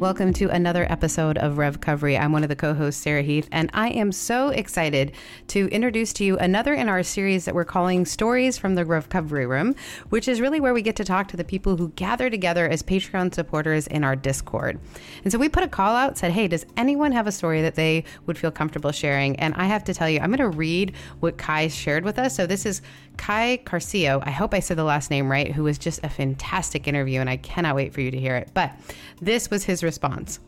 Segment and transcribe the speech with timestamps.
[0.00, 2.16] Welcome to another episode of Rev Recovery.
[2.16, 5.10] I'm one of the co hosts, Sarah Heath, and I am so excited
[5.48, 9.48] to introduce to you another in our series that we're calling Stories from the REVcovery
[9.48, 9.74] Room,
[10.10, 12.80] which is really where we get to talk to the people who gather together as
[12.80, 14.78] Patreon supporters in our Discord.
[15.24, 17.74] And so we put a call out, said, Hey, does anyone have a story that
[17.74, 19.34] they would feel comfortable sharing?
[19.40, 22.36] And I have to tell you, I'm going to read what Kai shared with us.
[22.36, 22.82] So this is
[23.18, 26.88] Kai Carico, I hope I said the last name right, who was just a fantastic
[26.88, 28.48] interview, and I cannot wait for you to hear it.
[28.54, 28.72] But
[29.20, 30.40] this was his response.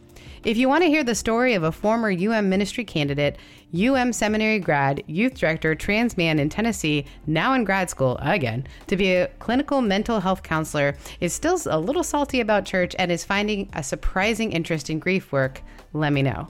[0.42, 3.36] If you want to hear the story of a former UM ministry candidate,
[3.78, 8.96] UM seminary grad, youth director, trans man in Tennessee, now in grad school again, to
[8.96, 13.22] be a clinical mental health counselor, is still a little salty about church and is
[13.22, 15.60] finding a surprising interest in grief work,
[15.92, 16.48] let me know.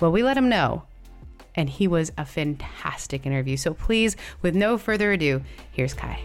[0.00, 0.82] Well, we let him know
[1.54, 3.56] and he was a fantastic interview.
[3.56, 6.20] So please, with no further ado, here's Kai.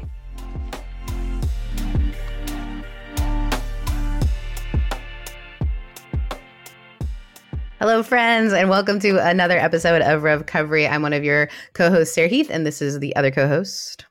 [7.80, 10.90] Hello, friends, and welcome to another episode of REVcovery.
[10.90, 14.06] I'm one of your co-hosts, Sarah Heath, and this is the other co-host,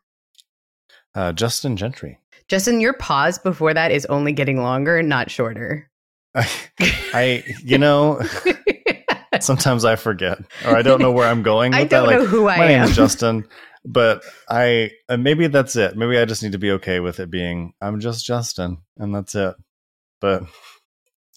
[1.17, 2.21] uh, Justin Gentry.
[2.47, 5.91] Justin, your pause before that is only getting longer, not shorter.
[6.37, 6.49] I,
[7.13, 8.23] I you know,
[9.45, 11.75] Sometimes I forget, or I don't know where I'm going.
[11.75, 12.15] I don't that.
[12.15, 12.69] know like, who I my am.
[12.71, 13.47] name is Justin,
[13.85, 15.97] but I uh, maybe that's it.
[15.97, 19.35] Maybe I just need to be okay with it being I'm just Justin, and that's
[19.35, 19.55] it.
[20.21, 20.45] But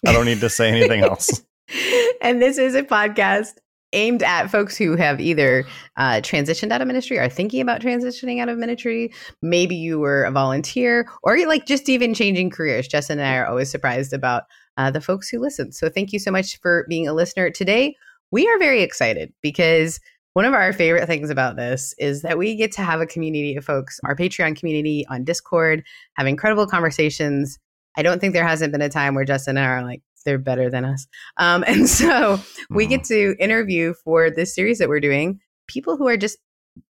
[0.06, 1.44] I don't need to say anything else.
[2.22, 3.56] and this is a podcast
[3.94, 5.66] aimed at folks who have either
[5.98, 9.12] uh, transitioned out of ministry or thinking about transitioning out of ministry.
[9.42, 12.88] Maybe you were a volunteer or like just even changing careers.
[12.88, 14.44] Justin and I are always surprised about
[14.80, 15.74] uh, the folks who listen.
[15.74, 17.50] So thank you so much for being a listener.
[17.50, 17.96] Today,
[18.32, 20.00] we are very excited because
[20.34, 23.58] one of our favorite things about this is that we get to have a community
[23.58, 25.84] of folks, our Patreon community on Discord,
[26.16, 27.60] have incredible conversations.
[27.98, 30.38] I don't think there hasn't been a time where Justin and I are like, they're
[30.38, 31.08] better than us.
[31.36, 33.36] Um, and so we get mm-hmm.
[33.36, 36.38] to interview for this series that we're doing people who are just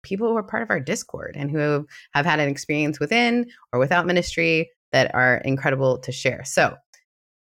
[0.02, 3.78] people who are part of our Discord and who have had an experience within or
[3.78, 6.44] without ministry that are incredible to share.
[6.44, 6.76] So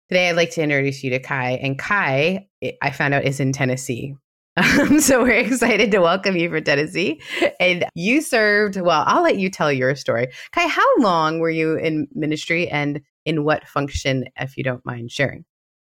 [0.09, 1.51] Today, I'd like to introduce you to Kai.
[1.61, 2.47] And Kai,
[2.81, 4.15] I found out, is in Tennessee.
[4.57, 7.21] Um, so we're excited to welcome you for Tennessee.
[7.59, 10.29] And you served, well, I'll let you tell your story.
[10.51, 15.11] Kai, how long were you in ministry and in what function, if you don't mind
[15.11, 15.45] sharing?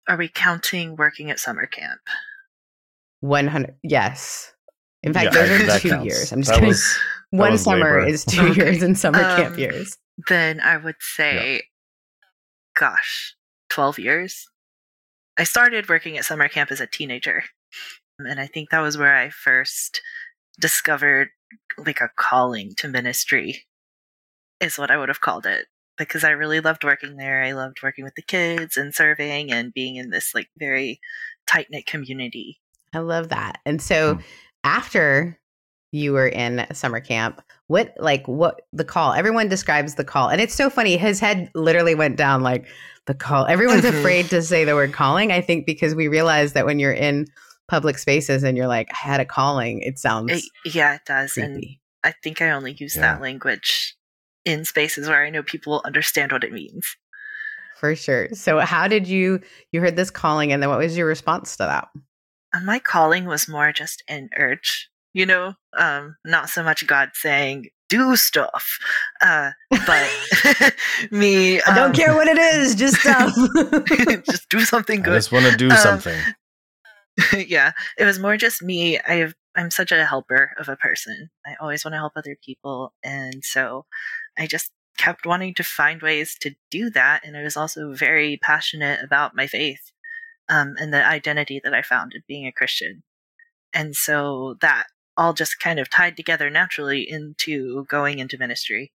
[0.09, 2.01] Are we counting working at summer camp?
[3.19, 4.51] 100, yes.
[5.03, 6.05] In fact, yeah, those are two counts.
[6.05, 6.31] years.
[6.31, 6.69] I'm just that kidding.
[6.69, 6.97] Was,
[7.29, 8.07] One summer labor.
[8.07, 8.55] is two okay.
[8.55, 9.95] years in summer um, camp years.
[10.27, 11.59] Then I would say, yeah.
[12.79, 13.34] gosh,
[13.69, 14.47] 12 years.
[15.37, 17.43] I started working at summer camp as a teenager.
[18.19, 20.01] And I think that was where I first
[20.59, 21.29] discovered
[21.77, 23.65] like a calling to ministry,
[24.61, 25.67] is what I would have called it.
[25.97, 27.41] Because I really loved working there.
[27.43, 30.99] I loved working with the kids and serving and being in this like very
[31.47, 32.59] tight knit community.
[32.93, 33.59] I love that.
[33.65, 34.23] And so mm.
[34.63, 35.39] after
[35.95, 39.13] you were in summer camp, what like what the call?
[39.13, 40.29] Everyone describes the call.
[40.29, 40.97] And it's so funny.
[40.97, 42.67] His head literally went down like
[43.05, 43.45] the call.
[43.45, 43.97] Everyone's mm-hmm.
[43.97, 47.27] afraid to say the word calling, I think, because we realize that when you're in
[47.67, 50.31] public spaces and you're like, I had a calling, it sounds.
[50.31, 51.33] It, yeah, it does.
[51.33, 51.51] Creepy.
[51.51, 51.65] And
[52.03, 53.13] I think I only use yeah.
[53.13, 53.95] that language
[54.43, 56.95] in spaces where I know people understand what it means.
[57.79, 58.29] For sure.
[58.33, 59.41] So, how did you,
[59.71, 61.87] you heard this calling, and then what was your response to that?
[62.53, 67.11] Uh, my calling was more just an urge, you know, um, not so much God
[67.13, 68.77] saying, do stuff.
[69.21, 70.75] Uh, but
[71.11, 73.33] me, um, I don't care what it is, just stuff.
[74.25, 75.13] just do something good.
[75.13, 76.19] I just want to do um, something.
[77.47, 78.99] yeah, it was more just me.
[78.99, 81.29] I I'm such a helper of a person.
[81.45, 83.85] I always want to help other people, and so
[84.37, 87.21] I just kept wanting to find ways to do that.
[87.25, 89.93] And I was also very passionate about my faith
[90.49, 93.03] um, and the identity that I found in being a Christian.
[93.73, 98.91] And so that all just kind of tied together naturally into going into ministry.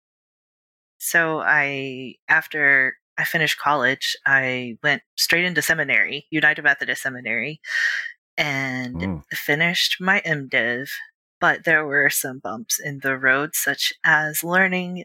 [0.99, 7.61] So I, after I finished college, I went straight into seminary, United Methodist Seminary,
[8.37, 9.25] and Mm.
[9.32, 10.91] finished my MDiv.
[11.41, 15.05] But there were some bumps in the road, such as learning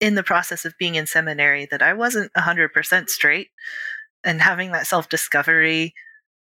[0.00, 3.50] in the process of being in seminary that I wasn't 100% straight
[4.24, 5.94] and having that self discovery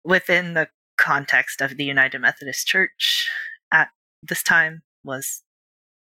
[0.05, 3.29] within the context of the United Methodist Church
[4.28, 5.43] this time was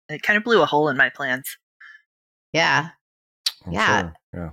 [0.08, 1.56] it kind of blew a hole in my plans.
[2.52, 2.90] Yeah.
[3.66, 4.00] I'm Yeah.
[4.00, 4.50] sure, Yeah.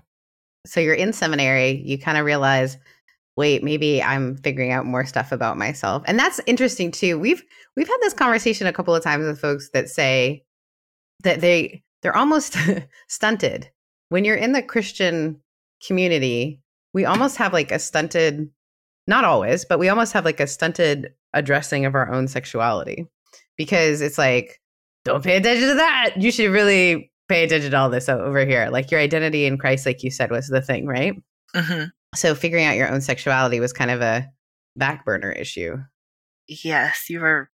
[0.66, 2.78] So you're in seminary, you kind of realize,
[3.36, 6.04] wait, maybe I'm figuring out more stuff about myself.
[6.08, 7.20] And that's interesting too.
[7.20, 7.44] We've
[7.76, 10.44] we've had this conversation a couple of times with folks that say
[11.24, 12.58] that they they're almost
[13.08, 13.70] stunted.
[14.10, 15.42] When you're in the Christian
[15.86, 16.62] community,
[16.94, 18.50] we almost have like a stunted
[19.08, 23.08] not always, but we almost have like a stunted addressing of our own sexuality
[23.58, 24.60] because it's like
[25.06, 26.14] don't pay attention to that.
[26.18, 28.70] You should really pay attention to all this over here.
[28.72, 31.14] Like your identity in Christ, like you said, was the thing, right?
[31.56, 31.86] hmm
[32.16, 34.30] So figuring out your own sexuality was kind of a
[34.76, 35.78] back burner issue.
[36.48, 37.50] Yes, you were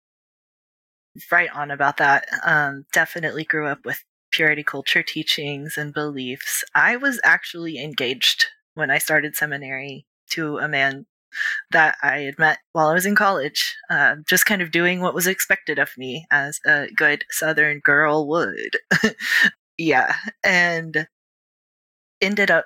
[1.31, 2.27] right on about that.
[2.45, 6.63] Um, definitely grew up with purity culture teachings and beliefs.
[6.75, 11.05] I was actually engaged when I started seminary to a man
[11.71, 15.13] that I had met while I was in college, uh, just kind of doing what
[15.13, 18.77] was expected of me as a good Southern girl would.
[19.77, 21.07] yeah, and
[22.21, 22.65] ended up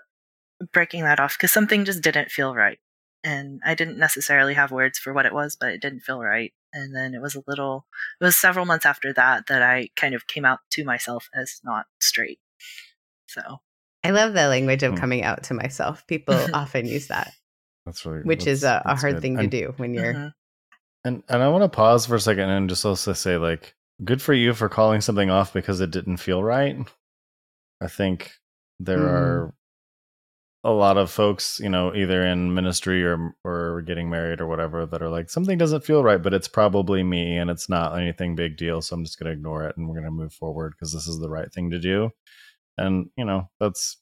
[0.71, 2.80] breaking that off because something just didn't feel right.
[3.24, 6.51] And I didn't necessarily have words for what it was, but it didn't feel right.
[6.74, 7.86] And then it was a little,
[8.19, 11.62] it was several months after that that I kind of came out to myself as
[11.63, 12.39] not straight.
[13.27, 13.42] So,
[14.04, 15.00] I love the language of Hmm.
[15.00, 16.06] coming out to myself.
[16.07, 17.33] People often use that,
[17.86, 19.22] That's really which is a, a hard good.
[19.22, 20.14] thing to And- do when you're.
[20.14, 20.34] mhm.
[21.06, 24.22] And and I want to pause for a second and just also say like good
[24.22, 26.78] for you for calling something off because it didn't feel right.
[27.82, 28.32] I think
[28.80, 29.04] there Mhm.
[29.12, 29.54] are
[30.66, 34.86] a lot of folks, you know, either in ministry or or getting married or whatever
[34.86, 38.34] that are like something doesn't feel right, but it's probably me and it's not anything
[38.34, 40.72] big deal, so I'm just going to ignore it and we're going to move forward
[40.72, 42.12] because this is the right thing to do.
[42.78, 43.98] And, you know, that's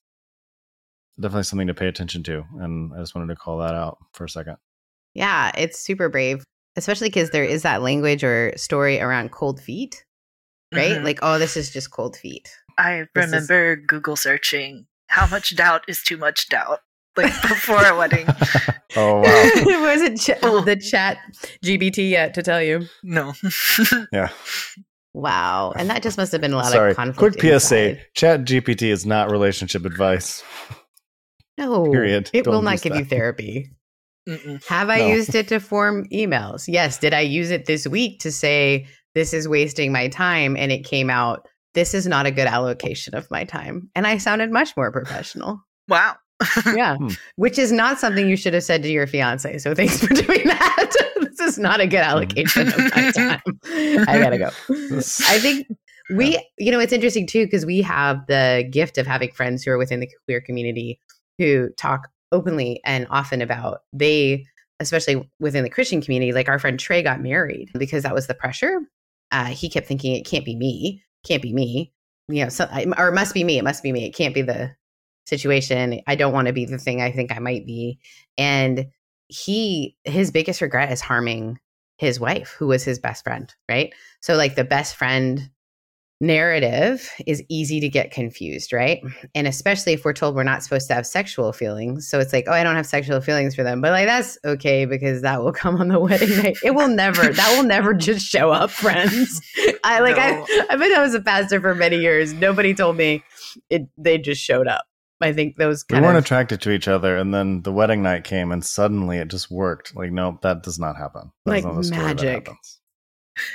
[1.19, 4.25] definitely something to pay attention to and I just wanted to call that out for
[4.25, 4.57] a second.
[5.13, 6.43] Yeah, it's super brave,
[6.77, 10.03] especially because there is that language or story around cold feet,
[10.73, 10.97] right?
[10.97, 11.03] Mhm.
[11.03, 12.49] Like, oh, this is just cold feet.
[12.77, 16.79] I This is- remember Google searching how much doubt is too much doubt,
[17.17, 18.27] like before a wedding.
[18.97, 19.81] Oh wow.
[19.85, 20.59] was it ch- Oh.
[20.65, 21.17] the chat
[21.63, 22.87] GPT yet to tell you?
[23.03, 23.31] No.
[24.11, 24.27] yeah.
[25.13, 26.91] Wow, and that just must have been a lot Sorry.
[26.91, 27.17] of conflict.
[27.39, 28.05] Quick PSA: inside.
[28.15, 30.43] Chat GPT is not relationship advice.
[31.57, 32.29] No, Period.
[32.33, 33.69] It will Don't not use give you therapy.
[34.27, 34.63] Mm-mm.
[34.67, 35.07] Have I No.
[35.07, 36.65] used it to form emails?
[36.67, 36.97] Yes.
[36.99, 40.55] Did I use it this week to say this is wasting my time?
[40.55, 43.89] And it came out, this is not a good allocation of my time.
[43.95, 45.59] And I sounded much more professional.
[45.87, 46.15] Wow.
[46.75, 46.97] Yeah.
[46.97, 47.09] Hmm.
[47.35, 49.57] Which is not something you should have said to your fiance.
[49.59, 50.91] So thanks for doing that.
[51.21, 53.41] this is not a good allocation of my time.
[54.07, 54.49] I gotta go.
[55.27, 55.67] I think
[56.13, 59.71] we, you know, it's interesting too, because we have the gift of having friends who
[59.71, 60.99] are within the queer community
[61.41, 64.45] who talk openly and often about they,
[64.79, 68.35] especially within the Christian community, like our friend Trey got married because that was the
[68.35, 68.81] pressure.
[69.31, 71.91] Uh, he kept thinking it can't be me, can't be me,
[72.27, 72.67] you know, so,
[72.97, 74.71] or it must be me, it must be me, it can't be the
[75.25, 76.01] situation.
[76.07, 77.99] I don't want to be the thing I think I might be.
[78.37, 78.87] And
[79.27, 81.59] he, his biggest regret is harming
[81.97, 83.93] his wife, who was his best friend, right?
[84.21, 85.49] So, like, the best friend
[86.21, 89.01] narrative is easy to get confused, right?
[89.35, 92.07] And especially if we're told we're not supposed to have sexual feelings.
[92.07, 93.81] So it's like, oh, I don't have sexual feelings for them.
[93.81, 96.57] But like that's okay because that will come on the wedding night.
[96.63, 99.41] It will never, that will never just show up, friends.
[99.83, 100.21] I like No.
[100.21, 102.33] I I've been I was a pastor for many years.
[102.33, 103.23] Nobody told me
[103.69, 104.85] it they just showed up.
[105.19, 108.23] I think those we weren't of attracted to each other, and then the wedding night
[108.23, 109.95] came, and suddenly it just worked.
[109.95, 111.31] Like, no, that does not happen.
[111.45, 112.49] That's Like not the story that magic.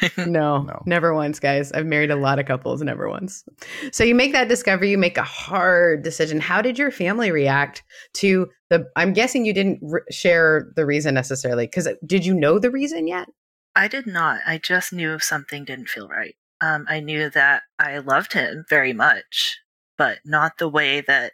[0.00, 0.26] Happens.
[0.28, 0.82] No, No.
[0.86, 1.72] never once, guys.
[1.72, 3.44] I've married a lot of couples, never once.
[3.92, 6.40] So you make that discovery, you make a hard decision.
[6.40, 7.82] How did your family react
[8.14, 8.86] to the?
[8.96, 13.06] I'm guessing you didn't r- share the reason necessarily, because did you know the reason
[13.06, 13.28] yet?
[13.74, 14.40] I did not.
[14.46, 16.34] I just knew something didn't feel right.
[16.62, 19.58] Um, I knew that I loved him very much,
[19.98, 21.32] but not the way that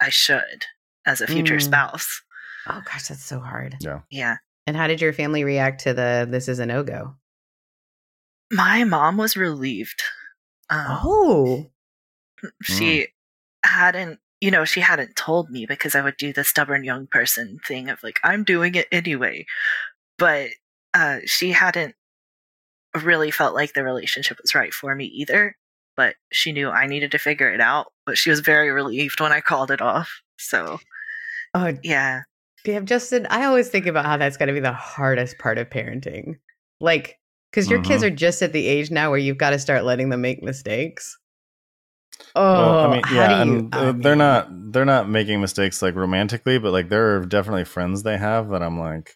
[0.00, 0.64] I should
[1.06, 1.62] as a future Mm.
[1.62, 2.22] spouse.
[2.66, 3.76] Oh gosh, that's so hard.
[4.10, 4.38] Yeah.
[4.66, 7.14] And how did your family react to the this is a no go?
[8.50, 10.02] My mom was relieved.
[10.70, 11.66] Um, Oh,
[12.62, 13.08] she
[13.64, 17.58] hadn't you know she hadn't told me because i would do the stubborn young person
[17.66, 19.46] thing of like i'm doing it anyway
[20.18, 20.50] but
[20.92, 21.94] uh she hadn't
[23.02, 25.56] really felt like the relationship was right for me either
[25.96, 27.86] but she knew I needed to figure it out.
[28.06, 30.22] But she was very relieved when I called it off.
[30.38, 30.78] So,
[31.54, 32.22] Oh, yeah.
[32.64, 35.70] damn, Justin, I always think about how that's got to be the hardest part of
[35.70, 36.34] parenting.
[36.80, 37.18] Like,
[37.54, 38.06] because your kids Mhm.
[38.06, 41.16] are just at the age now where you've got to start letting them make mistakes.
[42.34, 43.58] Oh, well, I mean, yeah, you?
[43.58, 47.64] and I they're not they're not making mistakes like romantically, but like there are definitely
[47.64, 49.14] friends they have that I'm like,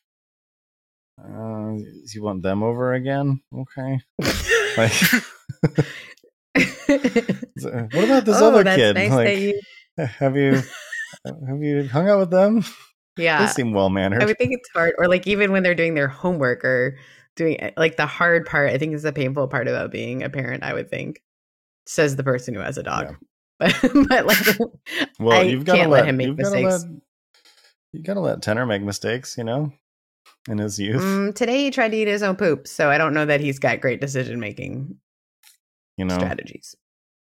[1.21, 1.73] uh,
[2.15, 3.41] you want them over again?
[3.53, 3.99] Okay.
[4.77, 4.93] Like,
[6.55, 8.95] what about this Oh, other kid?
[8.95, 9.61] nice like, you-
[9.97, 10.63] have you
[11.25, 12.65] have you hung out with them?
[13.17, 14.23] yeah, They seem well mannered.
[14.23, 16.97] I would think it's hard, or like even when they're doing their homework or
[17.39, 18.71] doing eh, like the hard part.
[18.71, 20.63] I think is the painful part about being a parent.
[20.63, 21.23] I would think,
[21.87, 23.17] says the person who has a dog.
[23.59, 23.75] But,
[24.09, 24.59] but like,
[25.19, 26.85] Well, I you've got to let, him make gotta mistakes.
[26.85, 27.01] Let,
[27.93, 29.73] you got to let Tenor make mistakes, you know,
[30.49, 31.03] in his youth.
[31.03, 33.59] Mm, today he tried to eat his own poop, so I don't know that he's
[33.59, 34.99] got great decision making
[35.97, 36.77] you know, strategies.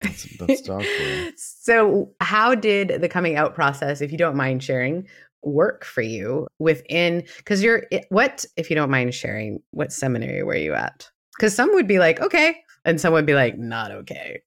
[0.01, 5.08] that's, that's so, how did the coming out process, if you don't mind sharing,
[5.43, 7.24] work for you within?
[7.38, 11.10] Because you're what, if you don't mind sharing, what seminary were you at?
[11.38, 14.41] Because some would be like, okay, and some would be like, not okay.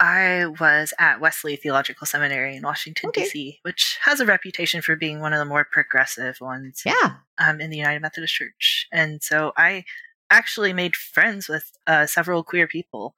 [0.00, 3.22] I was at Wesley Theological Seminary in Washington, Okay.
[3.22, 7.18] D.C., which has a reputation for being one of the more progressive ones Yeah.
[7.38, 8.88] um, in the United Methodist Church.
[8.90, 9.84] And so I
[10.28, 13.14] actually made friends with uh, several queer people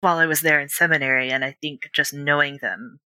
[0.00, 1.30] while I was there in seminary.
[1.30, 3.00] And I think just knowing them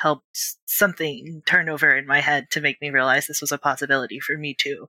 [0.00, 4.20] helped something turn over in my head to make me realize this was a possibility
[4.20, 4.88] for me too.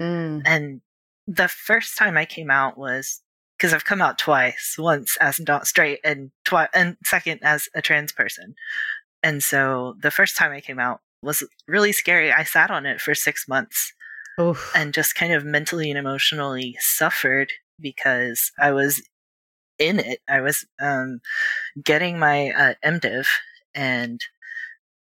[0.00, 0.42] Mm.
[0.44, 0.80] And
[1.26, 3.22] the first time I came out was
[3.56, 7.82] because I've come out twice, once as not straight and twi- and second as a
[7.82, 8.54] trans person.
[9.22, 12.32] And so the first time I came out was really scary.
[12.32, 13.92] I sat on it for 6 months
[14.40, 14.72] Oof.
[14.74, 19.02] and just kind of mentally and emotionally suffered because I was
[19.78, 20.20] in it.
[20.28, 21.20] I was um,
[21.82, 23.26] getting my uh, MDiv
[23.74, 24.20] and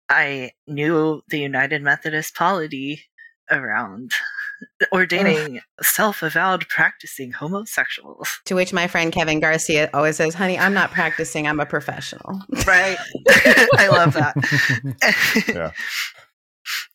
[0.08, 3.04] I knew the United Methodist polity
[3.50, 4.12] around
[4.92, 8.40] ordaining self-avowed practicing homosexuals.
[8.44, 12.42] to which my friend Kevin Garcia always says, honey, I'm not practicing, I'm a professional.
[12.66, 12.98] Right.
[13.28, 14.34] I love that.
[15.48, 15.70] Yeah.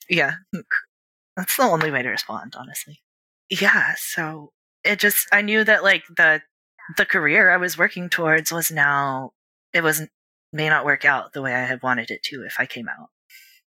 [0.10, 0.62] yeah.
[1.36, 3.02] That's the only way to respond, honestly.
[3.50, 4.52] Yeah, so
[4.84, 6.42] it just I knew that like the
[6.98, 9.32] the career I was working towards was now
[9.74, 10.02] it was
[10.54, 13.10] may not work out the way I had wanted it to if I came out.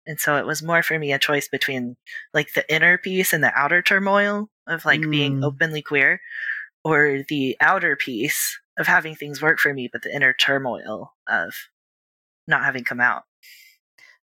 [0.06, 1.96] And so it was more for me a choice between
[2.34, 5.44] like the inner peace and the outer turmoil of like being Mm.
[5.44, 6.20] openly queer
[6.84, 11.54] or the outer peace of having things work for me but the inner turmoil of
[12.48, 13.22] not having come out.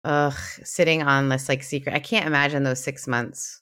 [0.03, 1.96] Ugh, sitting on this like secret.
[1.96, 3.62] I can't imagine those six months,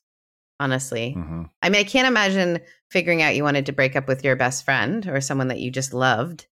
[0.59, 1.13] honestly.
[1.17, 1.49] Mhm.
[1.61, 4.63] I mean, I can't imagine figuring out you wanted to break up with your best
[4.65, 6.47] friend or someone that you just loved.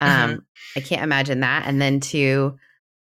[0.00, 1.66] Um, I can't imagine that.
[1.66, 2.56] And then to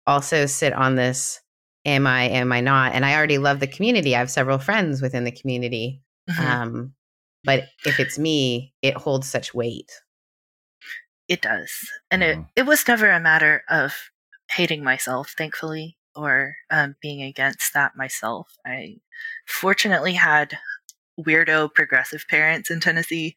[0.07, 1.41] also sit on this,
[1.85, 2.93] am I, am I not?
[2.93, 4.15] And I already love the community.
[4.15, 6.03] I have several friends within the community.
[6.31, 6.39] Mhm.
[6.41, 6.95] Um,
[7.43, 9.91] but if it's me, it holds such weight.
[11.29, 11.73] It does.
[12.11, 12.49] And it, Mhm.
[12.57, 14.11] it was never a matter of
[14.51, 18.57] hating myself, thankfully, or um, being against that myself.
[18.65, 18.97] I
[19.47, 20.59] fortunately had
[21.19, 23.37] weirdo progressive parents in Tennessee.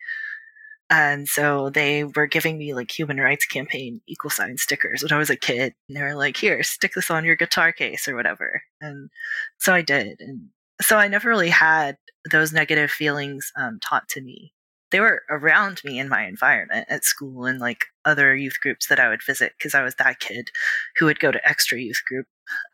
[0.89, 5.17] And so they were giving me like human rights campaign equal sign stickers when I
[5.17, 5.73] was a kid.
[5.87, 8.61] And they were like, here, stick this on your guitar case or whatever.
[8.79, 9.09] And
[9.57, 10.21] so I did.
[10.21, 10.49] And
[10.81, 11.97] so I never really had
[12.31, 14.53] those negative feelings um, taught to me
[14.91, 18.99] they were around me in my environment at school and like other youth groups that
[18.99, 20.49] I would visit because I was that kid
[20.97, 22.25] who would go to extra youth group.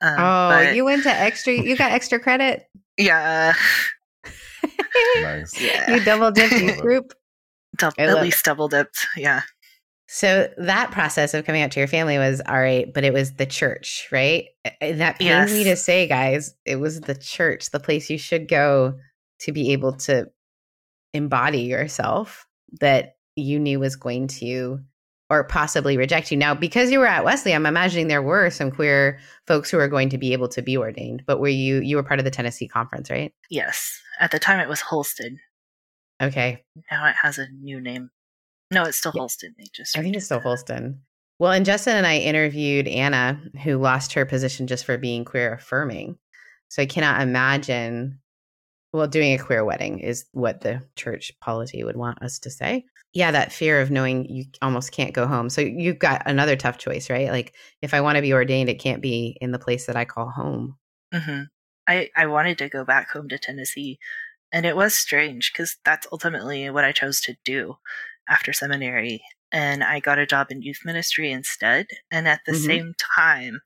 [0.02, 2.68] Um, oh, but you went to extra, you got extra credit.
[2.98, 3.54] yeah,
[5.22, 5.60] Nice.
[5.60, 7.14] yeah, you double dipped Love youth group.
[7.98, 9.08] At least double dipped.
[9.18, 9.42] Yeah,
[10.08, 13.34] So that process of coming out to your family was all right, but it was
[13.34, 14.46] the church, right?
[14.80, 16.56] And that pains me to say, guys.
[16.66, 19.00] It was the church, the place you should go
[19.40, 20.28] to be able to
[21.14, 22.48] embody yourself
[22.80, 24.80] that you knew was going to
[25.30, 26.38] or possibly reject you.
[26.38, 29.88] Now, because you were at Wesley, I'm imagining there were some queer folks who were
[29.88, 32.32] going to be able to be ordained, but were you you were part of the
[32.32, 33.34] Tennessee conference, right?
[33.50, 34.00] yes.
[34.20, 35.40] At the time, it was Holston.
[36.22, 36.64] Okay.
[36.92, 38.10] Now it has a new name.
[38.72, 39.22] No, it's still Yeah.
[39.22, 39.56] Holston.
[39.58, 40.44] They just I think it's still it.
[40.44, 41.02] Holston.
[41.40, 45.54] Well, and Justin and I interviewed Anna, who lost her position just for being queer
[45.54, 46.18] affirming.
[46.70, 48.20] So I cannot imagine.
[48.94, 52.86] Well, doing a queer wedding is what the church polity would want us to say.
[53.14, 55.50] Yeah, that fear of knowing you almost can't go home.
[55.50, 57.30] So you've got another tough choice, right?
[57.30, 60.06] Like, if I want to be ordained, it can't be in the place that I
[60.06, 60.78] call home.
[61.14, 61.42] hmm
[61.88, 64.00] I, I wanted to go back home to Tennessee,
[64.54, 67.78] and it was strange because that's ultimately what I chose to do
[68.30, 69.22] after seminary.
[69.56, 71.86] and I got a job in youth ministry instead.
[72.10, 72.66] And at the Mhm.
[72.66, 73.62] same time,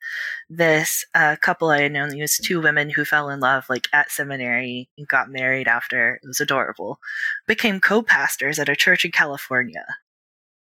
[0.50, 3.88] this uh, couple I had known, it was two women who fell in love like
[3.94, 6.16] at seminary and got married after.
[6.16, 7.00] It was adorable.
[7.48, 9.86] Became co-pastors at a church in California.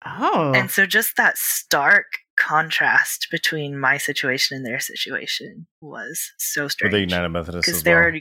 [0.06, 0.52] Oh.
[0.54, 2.06] And so just that stark
[2.38, 6.92] contrast between my situation and their situation was so strange.
[6.92, 8.04] the United Methodist because they well.
[8.04, 8.18] were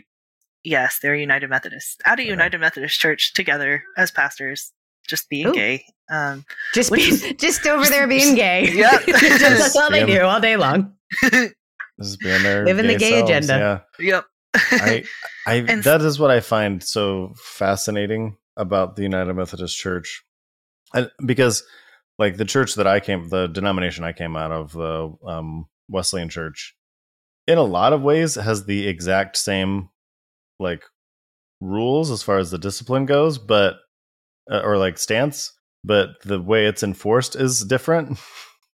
[0.64, 2.30] yes, they're United Methodists at a Yeah.
[2.32, 4.72] United Methodist church together as pastors,
[5.08, 5.54] just being Ooh.
[5.54, 5.84] gay.
[6.12, 8.70] Um, just which be, is- just over there being gay.
[8.74, 9.06] Yep.
[9.06, 10.94] Just- that's all they do all day long.
[11.22, 11.54] This
[12.00, 13.86] is being their Living the gay selves, agenda.
[14.00, 14.06] Yeah.
[14.06, 14.26] yep.
[14.54, 15.04] I,
[15.48, 20.24] I And- that is what I find so fascinating about the United Methodist Church,
[20.94, 21.64] and because
[22.20, 26.28] like the church that I came, the denomination I came out of, the um, Wesleyan
[26.28, 26.76] Church,
[27.48, 29.88] in a lot of ways has the exact same
[30.62, 30.84] like
[31.60, 33.76] rules as far as the discipline goes, but
[34.50, 35.52] uh, or like stance,
[35.84, 38.18] but the way it's enforced is different.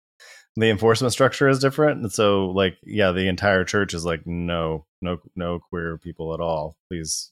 [0.56, 4.86] the enforcement structure is different, and so like yeah, the entire church is like no,
[5.02, 6.78] no, no queer people at all.
[6.90, 7.32] Please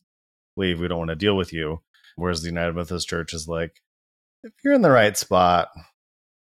[0.57, 0.79] leave.
[0.79, 1.81] We don't want to deal with you.
[2.17, 3.81] Whereas the United Methodist Church is like,
[4.43, 5.67] if you're in the right spot,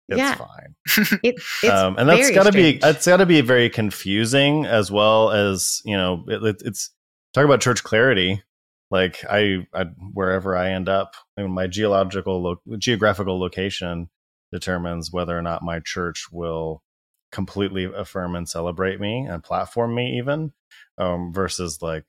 [0.10, 0.36] it's Yeah.
[0.36, 0.76] fine
[1.24, 4.92] It, it's um, and that's got to be that's got to be very confusing as
[4.92, 6.92] well as you know it, it- it's
[7.34, 8.44] talk about church clarity
[8.92, 14.10] like I, I wherever i end up I mean, my geological lo- geographical location
[14.52, 16.84] determines whether or not my church will
[17.32, 20.54] completely affirm and celebrate me and platform me even
[21.00, 22.04] um, versus like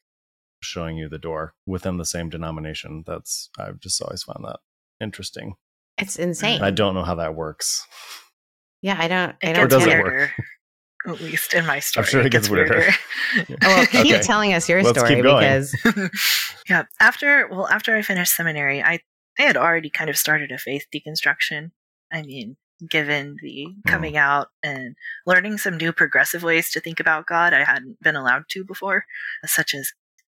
[0.61, 4.61] showing you the door within the same denomination that's i've just always found that
[5.00, 5.54] interesting
[5.99, 6.61] It's insane.
[6.62, 7.87] i don't know how that works
[8.83, 9.35] yeah, I don't.
[9.43, 9.64] I It don't.
[9.64, 10.02] Or does get it it.
[10.04, 10.31] work?
[11.06, 11.25] weirder.
[11.25, 12.84] At least in my story, I'm sure it gets weirder.
[13.37, 14.23] Oh, well, keep Okay.
[14.23, 15.40] telling us your Let's story keep going.
[15.40, 15.75] because
[16.68, 16.84] yeah.
[17.00, 19.00] After well, after I finished seminary, I
[19.38, 21.70] I had already kind of started a faith deconstruction.
[22.12, 22.56] I mean,
[22.88, 23.90] given the Hmm.
[23.90, 24.94] coming out and
[25.26, 29.04] learning some new progressive ways to think about God I hadn't been allowed to before,
[29.46, 29.92] such as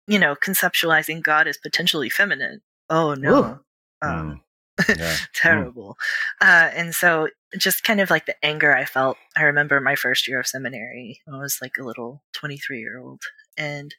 [0.07, 2.61] you know conceptualizing God as potentially feminine.
[2.91, 3.35] Oh no.
[3.39, 3.45] Ooh.
[3.45, 3.61] Um,
[4.03, 4.41] Mm.
[4.89, 5.97] Yeah terrible.
[6.41, 9.17] Uh, and so, just kind of like the anger I felt.
[9.37, 11.21] I remember my first year of seminary.
[11.33, 13.23] I was like a little 23 year old
[13.57, 13.95] and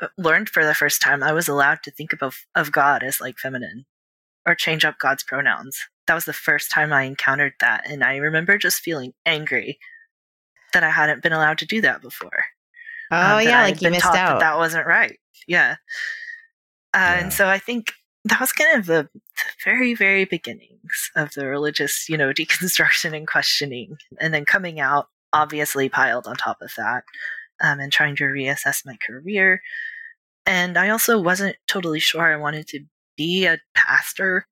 [0.00, 3.20] uh, learned for the first time I was allowed to think of, of God as
[3.20, 3.86] like feminine
[4.46, 5.78] or change up God's pronouns.
[6.06, 7.88] That was the first time I encountered that.
[7.88, 9.78] And I remember just feeling angry
[10.72, 12.44] that I hadn't been allowed to do that before.
[13.10, 14.12] oh um, yeah, I like you missed out.
[14.12, 15.18] That, that wasn't right.
[15.46, 15.76] Yeah.
[16.94, 17.20] Uh, Yeah.
[17.20, 17.92] And so I think
[18.24, 19.20] that was kind of the, the
[19.64, 23.96] very, very beginnings of the religious, you know, deconstruction and questioning.
[24.20, 27.04] And then coming out, obviously piled on top of that,
[27.60, 29.62] um, and trying to reassess my career.
[30.44, 32.84] And I also wasn't totally sure I wanted to
[33.16, 34.46] be a pastor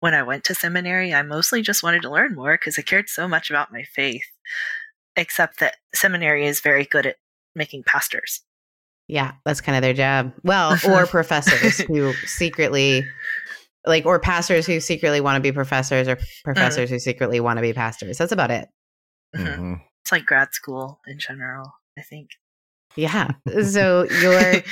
[0.00, 1.14] when I went to seminary.
[1.14, 4.26] I mostly just wanted to learn more because I cared so much about my faith,
[5.14, 7.16] except that seminary is very good at
[7.54, 8.42] making pastors.
[9.08, 10.32] Yeah, that's kind of their job.
[10.42, 13.04] Well, or professors who secretly,
[13.86, 17.62] like, or pastors who secretly want to be professors, or professors who secretly want to
[17.62, 18.18] be pastors.
[18.18, 18.68] That's about it.
[19.36, 19.56] Mhm.
[19.58, 19.80] Mhm.
[20.02, 22.30] It's like grad school in general, I think.
[22.96, 23.28] Yeah.
[23.64, 24.62] So your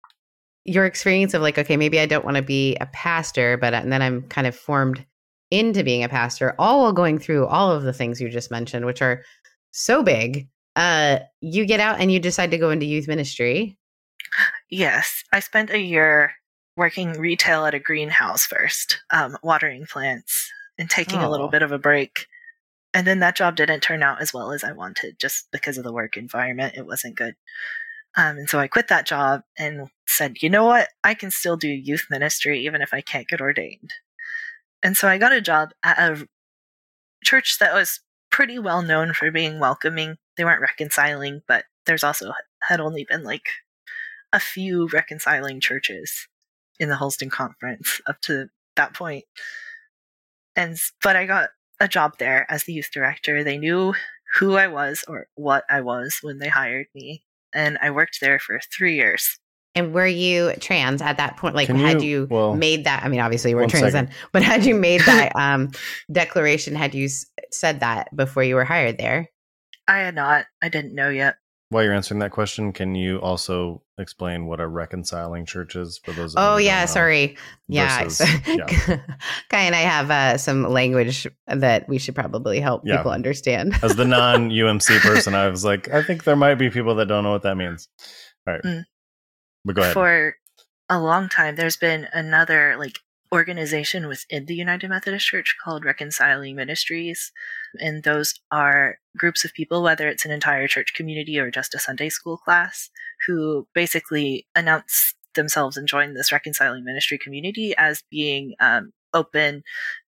[0.64, 3.92] your experience of like, okay, maybe I don't want to be a pastor, but and
[3.92, 5.04] then I'm kind of formed
[5.52, 8.84] into being a pastor, all while going through all of the things you just mentioned,
[8.84, 9.22] which are
[9.70, 10.48] so big.
[10.76, 13.78] Uh, you get out and you decide to go into youth ministry.
[14.70, 16.34] Yes, I spent a year
[16.76, 21.50] working retail at a greenhouse first, um, watering plants and taking a little Oh.
[21.50, 22.26] bit of a break.
[22.92, 25.84] And then that job didn't turn out as well as I wanted just because of
[25.84, 26.74] the work environment.
[26.76, 27.36] It wasn't good.
[28.14, 30.88] Um, and so I quit that job and said, you know what?
[31.04, 33.92] I can still do youth ministry even if I can't get ordained.
[34.82, 36.26] And so I got a job at a
[37.24, 38.00] church that was
[38.36, 40.18] pretty well known for being welcoming.
[40.36, 43.46] They weren't reconciling, but there's also had only been like
[44.30, 46.28] a few reconciling churches
[46.78, 49.24] in the Holston Conference up to that point.
[50.54, 51.48] And but I got
[51.80, 53.42] a job there as the youth director.
[53.42, 53.94] They knew
[54.34, 58.38] who I was or what I was when they hired me, and I worked there
[58.38, 59.38] for three years.
[59.76, 61.54] And were you trans at that point?
[61.54, 63.04] Like, Can had you- you well, made that?
[63.04, 64.08] I mean, obviously you were one trans second.
[64.08, 65.70] then, but had you made that um,
[66.10, 66.74] declaration?
[66.74, 69.28] Had you s- said that before you were hired there?
[69.86, 70.46] I had not.
[70.62, 71.36] I didn't know yet.
[71.68, 76.12] While you're answering that question, can you also explain what a reconciling church is for
[76.12, 76.34] those?
[76.36, 76.86] of Oh who yeah, know?
[76.86, 77.36] sorry.
[77.68, 78.66] Yeah, versus- so- yeah.
[79.50, 82.96] Kai and I have uh, some language that we should probably help Yeah.
[82.98, 83.74] people understand.
[83.82, 87.06] As the non UMC person, I was like, I think there might be people that
[87.08, 87.88] don't know what that means.
[88.46, 88.84] All right, Mm.
[89.66, 89.92] But go ahead.
[89.92, 90.36] For
[90.88, 93.00] a long time, there's been another like
[93.32, 97.32] organization within the United Methodist Church called Reconciling Ministries.
[97.80, 101.78] And those are groups of people, whether it's an entire church community or just a
[101.78, 102.88] Sunday school class,
[103.26, 109.64] who basically announce themselves and join this reconciling ministry community as being um, open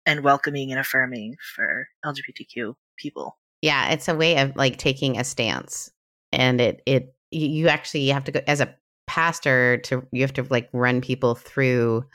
[0.06, 3.38] and welcoming and affirming for LGBTQ people.
[3.62, 5.92] Yeah, it's a way of like taking a stance,
[6.32, 8.76] and it it you actually have to go as a
[9.08, 12.06] pastor to you have to like run people through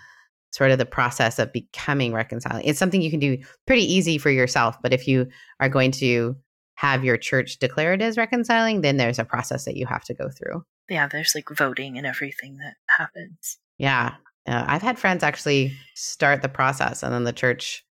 [0.53, 2.65] sort of the process of becoming reconciling.
[2.65, 5.27] It's something you can do pretty easy for yourself, but if you
[5.61, 6.37] are going to
[6.75, 10.15] have your church declare it as reconciling, then there's a process that you have to
[10.15, 10.65] go through.
[10.89, 13.59] Yeah, there's like voting and everything that happens.
[13.79, 14.15] Yeah.
[14.47, 17.85] Uh, I've had friends actually start the process and then the church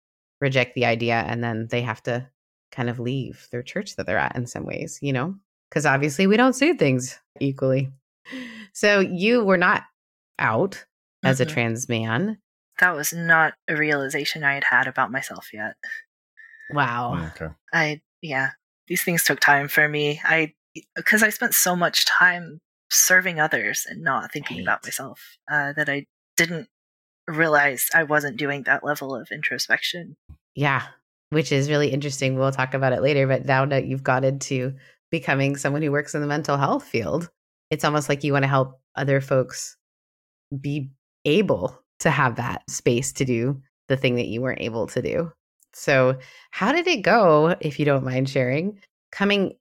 [0.40, 2.26] reject the idea and then they have to
[2.72, 5.34] kind of leave their church that they're at in some ways, you know?
[5.68, 7.92] Because obviously we don't see things equally.
[8.78, 9.82] So you were not
[10.38, 10.84] out
[11.24, 11.50] as mm-hmm.
[11.50, 12.38] a trans man.
[12.78, 15.74] That was not a realization I had had about myself yet.
[16.70, 17.14] Wow.
[17.16, 17.54] Mm, okay.
[17.72, 18.50] I, yeah,
[18.86, 20.20] these things took time for me.
[20.22, 20.54] I,
[20.94, 24.62] because I spent so much time serving others and not thinking right.
[24.62, 26.68] about myself uh, that I didn't
[27.26, 30.16] realize I wasn't doing that level of introspection.
[30.54, 30.84] Yeah,
[31.30, 32.38] which is really interesting.
[32.38, 33.26] We'll talk about it later.
[33.26, 34.76] But now that you've got into
[35.10, 37.28] becoming someone who works in the mental health field,
[37.70, 39.76] it's almost like you want to help other folks
[40.58, 40.90] be
[41.24, 45.32] able to have that space to do the thing that you weren't able to do.
[45.74, 46.18] So,
[46.50, 48.80] how did it go, if you don't mind sharing,
[49.12, 49.54] coming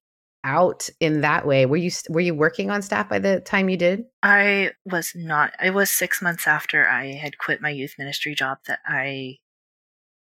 [0.44, 1.66] out in that way?
[1.66, 4.06] Were you were you working on staff by the time you did?
[4.24, 5.54] I was not.
[5.64, 9.38] It was six months after I had quit my youth ministry job that I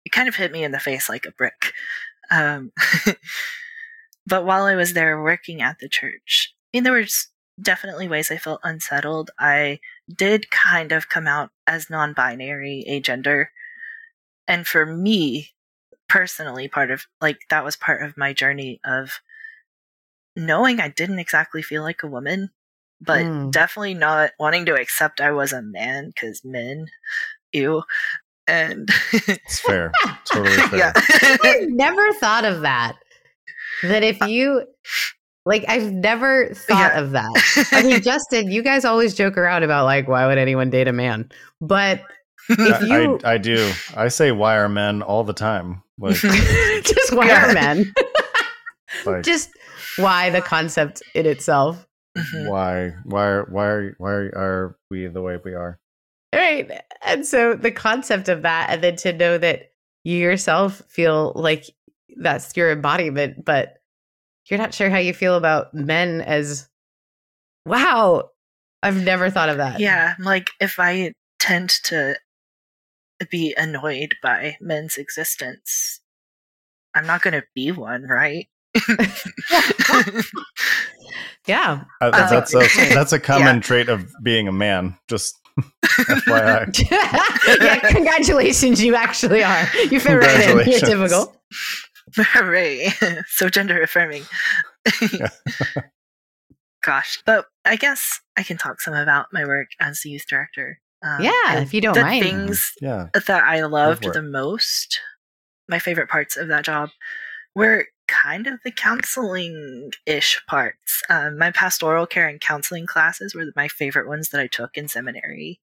[0.05, 1.73] it kind of hit me in the face like a brick.
[2.31, 2.73] Um,
[4.27, 7.29] but while I was there working at the church, I mean, there was
[7.61, 9.31] definitely ways I felt unsettled.
[9.39, 9.81] I
[10.15, 13.47] did kind of come out as non-binary, agender,
[14.47, 15.51] and for me
[16.09, 19.21] personally, part of like that was part of my journey of
[20.37, 22.51] knowing I didn't exactly feel like a woman,
[23.01, 23.51] but mm.
[23.51, 26.89] definitely not wanting to accept I was a man because men,
[27.53, 27.83] ew.
[28.49, 29.91] And it's fair.
[30.25, 30.79] Totally fair.
[30.79, 30.93] Yeah.
[30.95, 32.97] I never thought of that.
[33.83, 34.67] That if uh, you
[35.47, 37.01] like I've never thought yeah.
[37.01, 37.69] of that.
[37.73, 40.93] I mean, Justin, you guys always joke around about like why would anyone date a
[40.93, 41.31] man?
[41.61, 42.03] But
[42.51, 43.73] if you I, I, do.
[43.97, 45.83] I say why are men all the time.
[45.99, 47.51] Like just why yeah.
[47.51, 47.95] are men?
[49.07, 49.51] like, just
[49.97, 51.87] why the concept in itself.
[52.19, 52.51] Mm-hmm.
[52.51, 52.93] Why?
[53.05, 53.25] Why?
[53.25, 53.65] Are, why?
[53.65, 55.79] Are, why are we the way we are?
[56.35, 56.71] Right.
[57.03, 59.71] And so the concept of that, and then to know that
[60.03, 61.67] you yourself feel like
[62.17, 63.77] that's your embodiment, but
[64.49, 66.69] you're not sure how you feel about men as
[67.65, 68.31] wow.
[68.83, 69.81] I've never thought of that.
[69.81, 70.15] Yeah.
[70.19, 72.17] Like if I tend to
[73.31, 76.01] be annoyed by men's existence,
[76.95, 78.47] I'm not going to be one, right?
[81.47, 81.85] yeah.
[82.01, 82.59] Uh, that's, a,
[82.95, 83.61] that's a common yeah.
[83.61, 84.97] trait of being a man.
[85.09, 85.39] Just
[85.85, 86.91] FYI.
[86.91, 89.67] yeah, congratulations, you actually are.
[89.91, 90.71] You fit right in.
[90.71, 91.35] You're typical.
[92.23, 92.93] Hooray.
[93.29, 94.25] so gender affirming.
[96.85, 97.23] Gosh.
[97.27, 100.81] But I guess I can talk some about my work as the youth director.
[101.03, 102.23] Um, yeah, if you don't the mind.
[102.23, 103.09] things yeah.
[103.13, 105.01] that I loved the most,
[105.69, 106.91] my favorite parts of that job
[107.55, 111.03] were kind of the counseling ish parts.
[111.11, 114.89] Um, my pastoral care and counseling classes were my favorite ones that I took in
[114.89, 115.61] seminary.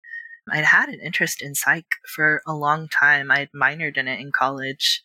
[0.52, 3.30] I'd had an interest in psych for a long time.
[3.30, 5.04] I had minored in it in college.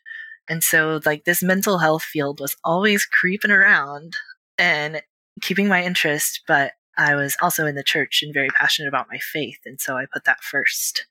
[0.49, 4.17] And so, like, this mental health field was always creeping around
[4.59, 5.03] and
[5.41, 9.19] keeping my interest, but I was also in the church and very passionate about my
[9.19, 9.59] faith.
[9.65, 11.07] And so I put that first.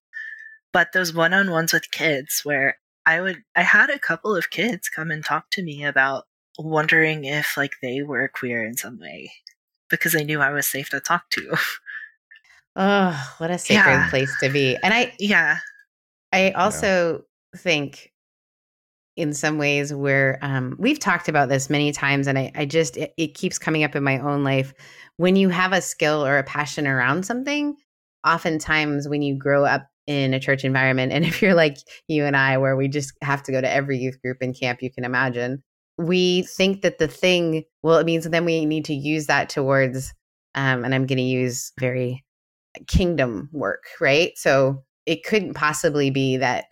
[0.71, 4.49] But those one on ones with kids where I would, I had a couple of
[4.49, 6.25] kids come and talk to me about
[6.57, 9.31] wondering if like they were queer in some way
[9.89, 11.57] because they knew I was safe to talk to.
[12.75, 14.09] Oh, what a sacred yeah.
[14.09, 14.75] place to be.
[14.81, 15.59] And I, yeah,
[16.31, 17.59] I also yeah.
[17.59, 18.12] think
[19.15, 22.97] in some ways where um, we've talked about this many times and I, I just,
[22.97, 24.73] it, it keeps coming up in my own life.
[25.17, 27.75] When you have a skill or a passion around something,
[28.25, 31.11] oftentimes when you grow up in a church environment.
[31.11, 33.97] And if you're like you and I, where we just have to go to every
[33.97, 35.63] youth group in camp you can imagine,
[35.97, 40.13] we think that the thing, well, it means then we need to use that towards,
[40.55, 42.23] um, and I'm going to use very
[42.87, 44.31] kingdom work, right?
[44.35, 46.65] So it couldn't possibly be that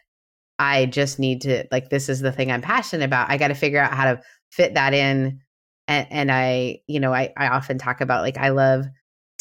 [0.61, 3.31] I just need to, like, this is the thing I'm passionate about.
[3.31, 4.21] I got to figure out how to
[4.51, 5.39] fit that in.
[5.87, 8.85] And, and I, you know, I, I often talk about like, I love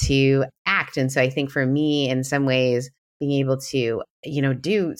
[0.04, 0.96] to act.
[0.96, 4.94] And so I think for me, in some ways, being able to, you know, do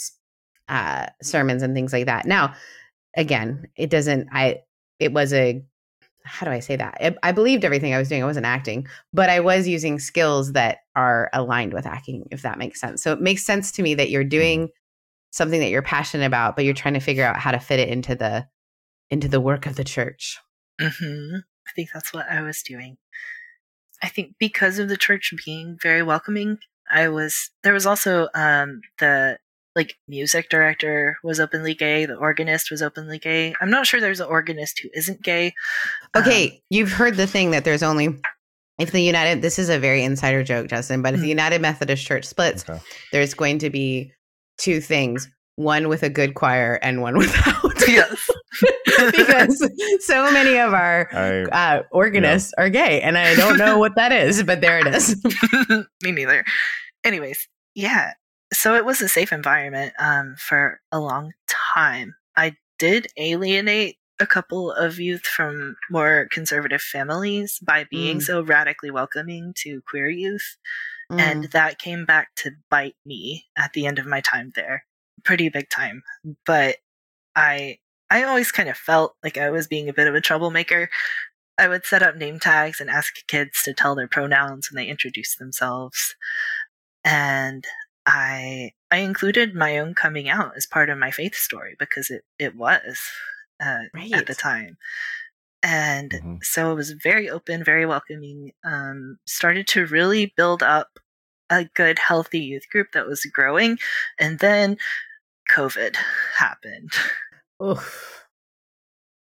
[0.68, 2.26] uh, sermons and things like that.
[2.26, 2.54] Now,
[3.16, 4.28] again, it doesn't.
[4.30, 4.60] I
[4.98, 5.64] it was a
[6.22, 6.98] how do I say that?
[7.00, 8.22] I, I believed everything I was doing.
[8.22, 12.58] I wasn't acting, but I was using skills that are aligned with acting, if that
[12.58, 13.02] makes sense.
[13.02, 14.68] So it makes sense to me that you're doing
[15.30, 17.88] something that you're passionate about, but you're trying to figure out how to fit it
[17.88, 18.46] into the
[19.10, 20.38] into the work of the church.
[20.80, 21.36] hmm
[21.68, 22.96] I think that's what I was doing.
[24.02, 26.58] I think because of the church being very welcoming,
[26.90, 29.38] I was there was also um the
[29.76, 33.54] like music director was openly gay, the organist was openly gay.
[33.60, 35.54] I'm not sure there's an organist who isn't gay.
[36.14, 38.18] Um, Okay, you've heard the thing that there's only
[38.78, 41.30] if the United this is a very insider joke, Justin, but if the Mm.
[41.30, 42.80] United Methodist Church splits, Okay.
[43.12, 44.12] there's going to be
[44.60, 47.72] two things, one with a good choir and one without.
[47.88, 48.28] yes.
[49.12, 49.68] because
[50.00, 54.12] so many of our I uh, organists are gay, and I don't know what that
[54.12, 55.16] is, but there it is.
[56.02, 56.44] Me neither.
[57.04, 58.12] Anyways, yeah.
[58.52, 61.32] So it was a safe environment um, for a long
[61.74, 62.14] time.
[62.36, 68.22] I did alienate a couple of youth from more conservative families by being Mm.
[68.22, 70.56] so radically welcoming to queer youth.
[71.10, 71.20] Mm.
[71.20, 74.84] And that came back to bite me at the end of my time there.
[75.24, 76.02] Pretty big time.
[76.46, 76.76] But
[77.34, 77.78] I
[78.10, 80.90] I always kind of felt like I was being a bit of a troublemaker.
[81.58, 84.90] I would set up name tags and ask kids to tell their pronouns when they
[84.90, 86.16] introduce themselves.
[87.04, 87.66] And
[88.06, 92.24] I I included my own coming out as part of my faith story because it,
[92.38, 93.00] it was
[93.62, 94.78] uh, at the time.
[95.62, 96.44] And Mhm.
[96.44, 98.52] so it was very open, very welcoming.
[98.64, 100.98] Um, started to really build up
[101.50, 103.78] a good, healthy youth group that was growing.
[104.18, 104.78] And then
[105.50, 105.96] COVID
[106.36, 106.92] happened.
[107.62, 108.24] Oof.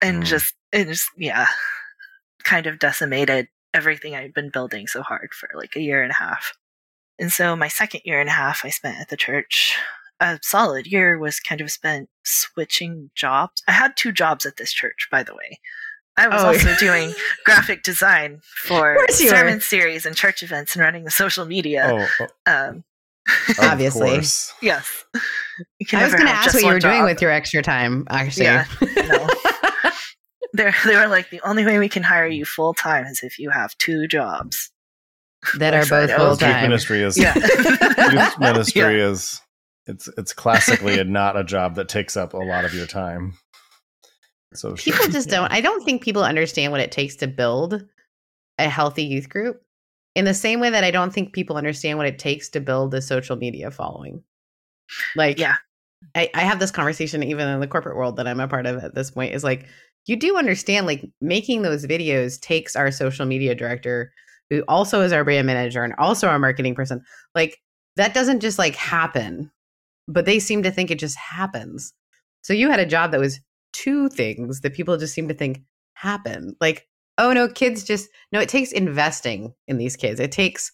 [0.01, 0.27] And Mm.
[0.27, 1.47] just, it just, yeah,
[2.43, 6.15] kind of decimated everything I'd been building so hard for like a year and a
[6.15, 6.53] half.
[7.19, 9.77] And so my second year and a half I spent at the church,
[10.19, 13.63] a solid year was kind of spent switching jobs.
[13.67, 15.59] I had two jobs at this church, by the way.
[16.19, 16.47] I was Oh.
[16.47, 17.13] also doing
[17.45, 19.37] graphic design for course you were.
[19.37, 21.89] sermon series and church events and running the social media.
[22.19, 22.83] oh, oh, Um,
[23.61, 24.09] Obviously.
[24.11, 24.53] course.
[24.61, 25.05] yes.
[25.93, 28.45] I was going to ask what you one were doing with your extra time, actually.
[28.45, 28.65] Yeah,
[29.07, 29.27] no.
[30.53, 33.37] They're, they were like, the only way we can hire you full time is if
[33.37, 34.71] you have two jobs.
[35.57, 36.61] that are both that was full Youth time.
[36.63, 37.35] ministry is Yeah.
[37.37, 39.41] youth ministry is
[39.85, 43.35] it's it's classically not a job that takes up a lot of your time.
[44.53, 44.93] So sure.
[44.93, 45.51] People just don't.
[45.51, 47.83] I don't think people understand what it takes to build
[48.57, 49.61] a healthy youth group
[50.15, 52.93] in the same way that I don't think people understand what it takes to build
[52.93, 54.23] a social media following.
[55.15, 55.55] Like, Yeah.
[56.15, 58.83] I, I have this conversation even in the corporate world that I'm a part of
[58.83, 59.67] at this point is like,
[60.07, 64.11] you do understand, like, making those videos takes our social media director,
[64.49, 67.01] who also is our brand manager and also our marketing person.
[67.35, 67.59] Like,
[67.97, 69.51] that doesn't just like happen,
[70.07, 71.93] but they seem to think it just happens.
[72.43, 73.39] So you had a job that was
[73.73, 75.61] two things that people just seem to think
[75.93, 76.55] happen.
[76.61, 80.19] Like, oh no, kids just no, it takes investing in these kids.
[80.19, 80.71] It takes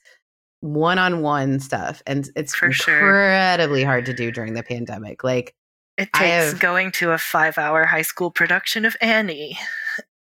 [0.62, 2.96] one-on-one stuff and it's For sure.
[2.96, 5.24] incredibly hard to do during the pandemic.
[5.24, 5.56] Like,
[5.98, 9.58] It takes have- going to a five hour high school production of Annie.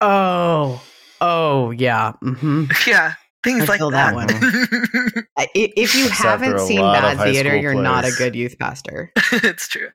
[0.01, 0.83] oh,
[1.21, 2.13] oh yeah.
[2.23, 2.65] Mm-hmm.
[2.91, 3.15] yeah.
[3.45, 4.15] Things I like that.
[4.15, 9.11] that If you haven't seen bad theater, you're not a good youth pastor.
[9.33, 9.89] it's true.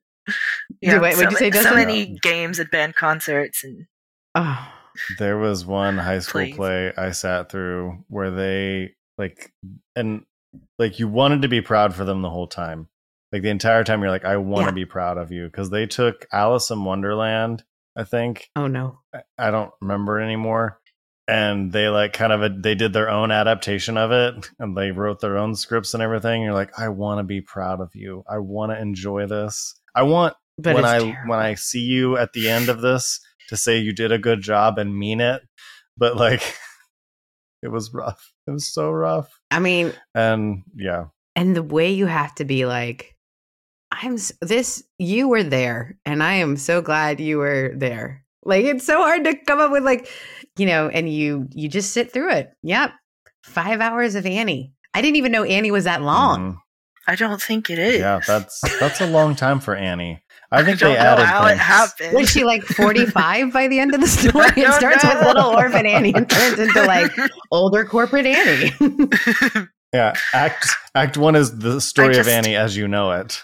[0.82, 1.76] Yeah, what- so, what'd you say, ma- so Justin?
[1.76, 3.86] many games and band concerts and
[4.36, 4.74] Oh,
[5.20, 6.56] There was one high school Please.
[6.56, 9.52] play I sat through where they like
[9.96, 10.24] and
[10.80, 12.88] like you wanted to be proud for them the whole time.
[13.32, 14.84] Like the entire time you're like I want to Yeah.
[14.84, 17.64] be proud of you cuz they took Alice in Wonderland,
[17.96, 18.50] I think.
[18.56, 19.00] oh no.
[19.14, 20.80] I- I don't remember it anymore.
[21.30, 24.92] And they like kind of a, they did their own adaptation of it and they
[24.92, 26.42] wrote their own scripts and everything.
[26.42, 28.24] You're like, I want to be proud of you.
[28.30, 29.77] I want to enjoy this.
[29.98, 31.18] I want But when I terrible.
[31.30, 34.42] when I see you at the end of this to say you did a good
[34.42, 35.42] job and mean it.
[35.98, 36.42] But like
[37.64, 38.32] it was rough.
[38.48, 39.30] It was so rough.
[39.52, 41.06] I mean, And yeah.
[41.36, 43.14] and the way you have to be like
[43.90, 48.86] i'm this you were there and i am so glad you were there like it's
[48.86, 50.10] so hard to come up with like
[50.58, 52.92] you know and you you just sit through it yep
[53.46, 56.58] five hours of annie i didn't even know annie was that long Mhm.
[57.08, 58.00] I don't think it is.
[58.00, 60.22] Yeah, that's that's a long time for Annie.
[60.52, 61.62] I think don't they know added how it things.
[61.62, 62.14] happened.
[62.14, 65.28] was she like 45 by the end of the story it don't starts with know.
[65.28, 67.12] little orphan annie and turns into like
[67.52, 68.72] older corporate annie
[69.94, 73.42] Yeah, act act one is the story just- of Annie as you know it,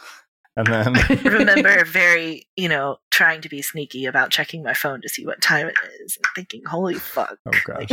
[0.58, 5.02] and then I remember very, you know, trying to be sneaky about checking my phone
[5.02, 7.38] to see what time it is and thinking, holy fuck.
[7.48, 7.88] oh gosh,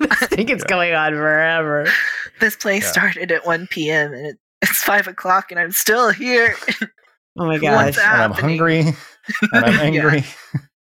[0.00, 1.86] i think it's going on forever
[2.40, 2.86] This play Yeah.
[2.90, 4.12] started at 1 p.m.
[4.12, 6.56] and it it's five o'clock and I'm still here.
[7.38, 7.98] Oh my What's gosh.
[7.98, 8.58] and I'm happening.
[8.58, 8.78] hungry
[9.52, 9.80] and I'm Yeah.
[9.82, 10.24] angry.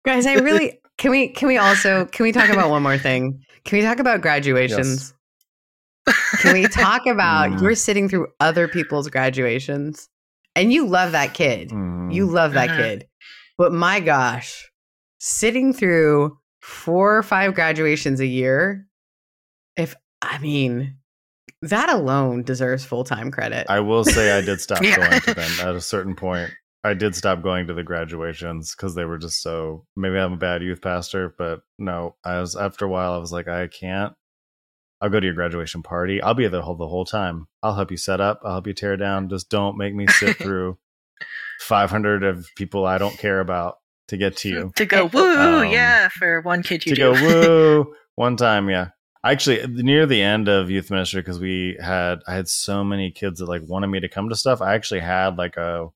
[0.05, 3.43] Guys, I really can we can we also can we talk about one more thing?
[3.65, 5.13] Can we talk about graduations?
[6.39, 7.63] Can we talk about Mm.
[7.63, 10.09] you're sitting through other people's graduations
[10.57, 11.71] and you love that kid.
[11.71, 12.13] Mm.
[12.15, 12.77] You love that Mhm.
[12.77, 13.09] kid.
[13.59, 14.71] But my gosh,
[15.19, 18.87] sitting through four or five graduations a year,
[19.77, 20.98] if I mean,
[21.63, 23.67] that alone deserves full time credit.
[23.69, 24.97] I will say I did stop Yeah.
[25.09, 26.51] going to them at a certain point.
[26.85, 29.85] I did stop going to the graduations because they were just so.
[29.97, 32.15] Maybe I'm a bad youth pastor, but no.
[32.25, 33.13] I was after a while.
[33.15, 34.13] I was like, I can't.
[35.01, 36.21] I'll go to your graduation party.
[36.23, 37.47] I'll be there the whole the whole time.
[37.63, 38.41] I'll help you set up.
[38.45, 39.29] I'll help you tear down.
[39.29, 40.79] Just don't make me sit through
[41.61, 43.77] 500 of people I don't care about
[44.09, 44.73] to get to you.
[44.77, 47.15] to go woo, Um, yeah, for one kid you to do.
[47.15, 48.89] go woo one time yeah
[49.25, 53.41] actually near the end of youth ministry because we had i had so many kids
[53.41, 55.89] that like wanted me to come to stuff i actually had like a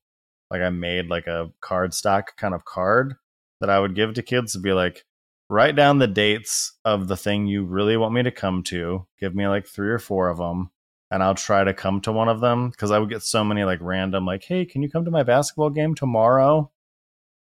[0.51, 3.15] like i made like a card stock kind of card
[3.61, 5.05] that i would give to kids to be like
[5.49, 9.33] write down the dates of the thing you really want me to come to give
[9.35, 10.69] me like three or four of them
[11.11, 13.63] and i'll try to come to one of them because i would get so many
[13.63, 16.69] like random like hey can you come to my basketball game tomorrow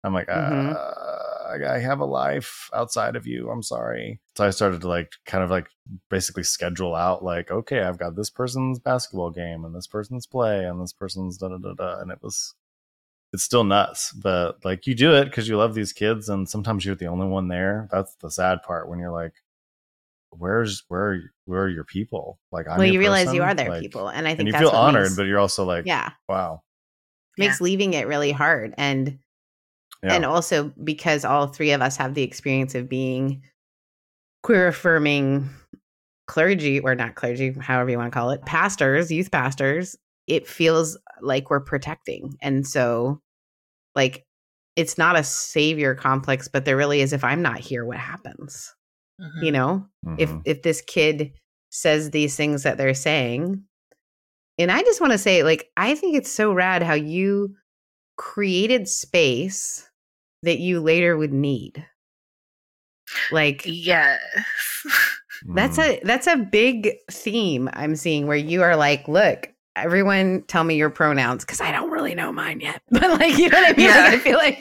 [0.03, 0.75] i'm like Mhm.
[0.75, 1.08] uh,
[1.49, 3.49] I- I have a life outside of you.
[3.49, 4.19] I'm sorry.
[4.37, 5.67] So I started to like kind of like
[6.09, 10.65] basically schedule out like, okay, I've got this person's basketball game and this person's play
[10.65, 11.99] and this person's da da da da.
[11.99, 12.53] And it was,
[13.33, 16.85] it's still nuts, but like you do it because you love these kids and sometimes
[16.85, 17.87] you're the only one there.
[17.91, 19.33] That's the sad part when you're like,
[20.31, 22.39] where's, where, are- where are your people?
[22.51, 24.07] Like, I'm well, you realize you are their like- people.
[24.07, 26.61] And I think And you that's feel honored, makes- but you're also like, yeah, wow.
[27.37, 28.73] makes leaving it really hard.
[28.77, 29.19] And
[30.03, 30.13] Yeah.
[30.15, 33.41] and also because all three of us have the experience of being
[34.43, 35.49] queer affirming
[36.27, 39.95] clergy or not clergy however you want to call it pastors youth pastors
[40.27, 43.19] it feels like we're protecting and so
[43.95, 44.25] like
[44.75, 48.73] it's not a savior complex but there really is if i'm not here what happens
[49.19, 49.43] Mhm.
[49.43, 49.85] you know
[50.17, 50.41] if Mhm.
[50.45, 51.33] if this kid
[51.71, 53.63] says these things that they're saying
[54.59, 57.55] and i just want to say like i think it's so rad how you
[58.17, 59.88] created space
[60.43, 61.85] that you later would need
[63.31, 64.21] like Yes.
[65.55, 65.99] that's Mhm.
[66.01, 69.47] a that's a big theme i'm seeing where you are like look
[69.77, 73.47] everyone tell me your pronouns because i don't really know mine yet but like you
[73.49, 74.03] know what i mean Yeah.
[74.03, 74.57] like, i feel like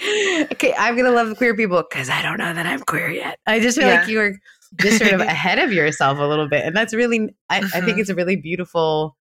[0.52, 3.58] okay i'm gonna love queer people because i don't know that i'm queer yet i
[3.58, 3.96] just feel Yeah.
[4.00, 4.38] like you are
[4.76, 7.98] just sort of ahead of yourself a little bit and that's really I, I think
[7.98, 8.00] Mhm.
[8.00, 9.16] it's a really beautiful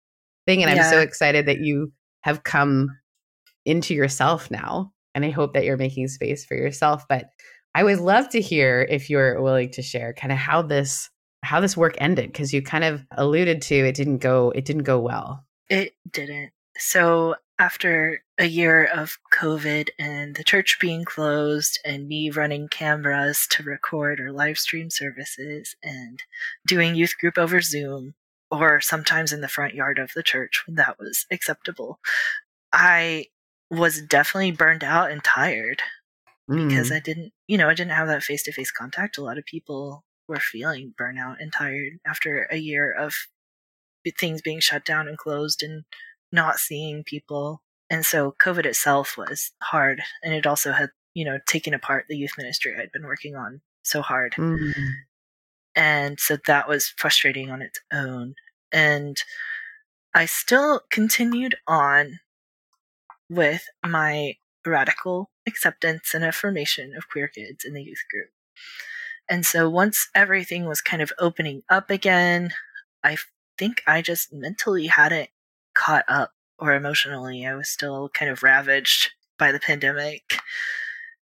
[0.46, 2.90] thing and i'm so excited that you have come
[3.64, 7.26] into yourself now and i hope that you're making space for yourself but
[7.74, 11.10] i would love to hear if you're willing to share kind of how this
[11.42, 14.84] how this work ended because you kind of alluded to it didn't go it didn't
[14.84, 16.52] go well It didn't.
[16.76, 23.46] So after a year of COVID and the church being closed and me running cameras
[23.50, 26.22] to record or live stream services and
[26.66, 28.14] doing youth group over Zoom
[28.50, 32.00] or sometimes in the front yard of the church when that was acceptable,
[32.72, 33.26] I
[33.74, 35.82] was definitely burned out and tired
[36.48, 36.96] because Mm.
[36.96, 39.18] I didn't, you know, I didn't have that face to face contact.
[39.18, 43.14] A lot of people were feeling burnout and tired after a year of
[44.18, 45.84] things being shut down and closed and
[46.32, 47.62] not seeing people.
[47.90, 50.02] And so COVID itself was hard.
[50.22, 53.60] And it also had, you know, taken apart the youth ministry I'd been working on
[53.82, 54.34] so hard.
[54.34, 54.72] Mm.
[55.74, 58.34] And so that was frustrating on its own.
[58.72, 59.22] And
[60.14, 62.20] I still continued on
[63.30, 68.30] with my radical acceptance and affirmation of queer kids in the youth group.
[69.28, 72.52] And so once everything was kind of opening up again,
[73.02, 73.16] I
[73.58, 75.30] think I just mentally hadn't
[75.74, 77.46] caught up or emotionally.
[77.46, 80.38] I was still kind of ravaged by the pandemic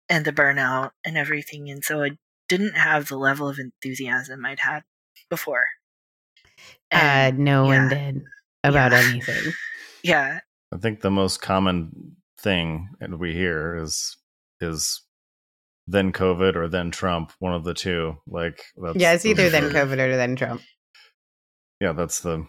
[0.09, 1.69] and the burnout and everything.
[1.69, 4.83] And so I didn't have the level of enthusiasm I'd had
[5.29, 5.67] before.
[6.91, 8.23] uh And no one did
[8.63, 8.99] about Yeah.
[9.09, 9.53] anything
[10.03, 10.39] yeah,
[10.73, 14.17] I think the most common thing and we hear is
[14.61, 15.01] is
[15.87, 18.15] then COVID or then Trump, one of the two.
[18.27, 20.61] Like that's yeah it's either then covid or then trump
[21.81, 22.45] Yeah, that's the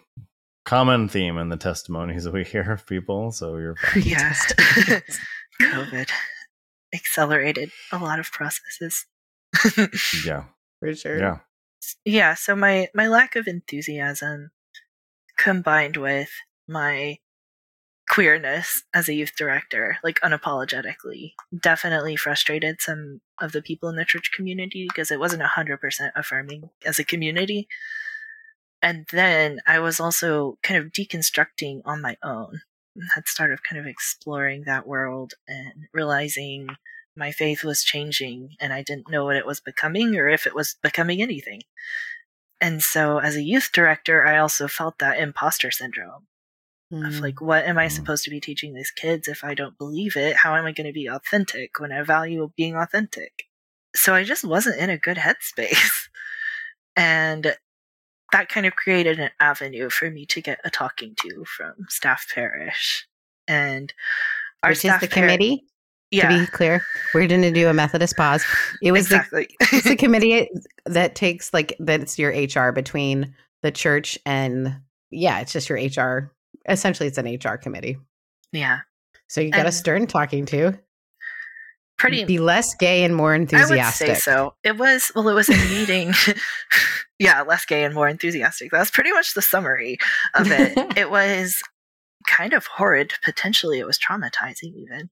[0.65, 3.31] common theme in the testimonies that we hear of people.
[3.31, 4.03] So you're fine.
[4.03, 4.33] yeah.
[5.61, 6.09] COVID
[6.93, 9.05] accelerated a lot of processes.
[10.25, 10.45] yeah,
[10.79, 11.37] for sure yeah.
[12.05, 14.49] yeah so my my lack of enthusiasm
[15.37, 16.29] combined with
[16.67, 17.17] my
[18.11, 24.03] queerness as a youth director like unapologetically definitely frustrated some of the people in the
[24.03, 27.69] church community because it wasn't 100% affirming as a community
[28.81, 32.61] And then I was also kind of deconstructing on my own.
[33.15, 36.67] Had started kind of exploring that world and realizing
[37.15, 40.55] my faith was changing and I didn't know what it was becoming or if it
[40.55, 41.61] was becoming anything.
[42.59, 46.27] And so as a youth director, I also felt that imposter syndrome
[46.91, 47.07] mm.
[47.07, 47.91] of like, what am I mm.
[47.91, 50.35] supposed to be teaching these kids if I don't believe it?
[50.35, 53.45] How am I going to be authentic when I value being authentic?
[53.95, 56.07] So I just wasn't in a good headspace.
[56.95, 57.55] and
[58.31, 62.27] that kind of created an avenue for me to get a talking to from staff
[62.33, 63.07] parish.
[63.47, 63.93] And
[64.63, 65.65] our Which staff is the par- committee?
[66.11, 66.29] Yeah.
[66.29, 66.81] To be clear,
[67.13, 68.43] we're going to do a Methodist pause.
[68.81, 69.47] It was exactly.
[69.59, 70.49] the, it's the committee
[70.85, 76.33] that takes like that's your HR between the church and yeah, it's just your HR.
[76.67, 77.97] Essentially, it's an HR committee.
[78.51, 78.79] Yeah.
[79.27, 80.77] So you got and a stern talking to.
[81.97, 84.07] Pretty be less gay and more enthusiastic.
[84.07, 84.55] I would say so.
[84.63, 86.13] It was well, it was a meeting.
[87.19, 88.71] yeah, less gay and more enthusiastic.
[88.71, 89.99] That's pretty much the summary
[90.33, 90.73] of it.
[90.97, 91.61] it was
[92.27, 93.13] kind of horrid.
[93.23, 95.11] Potentially, it was traumatizing even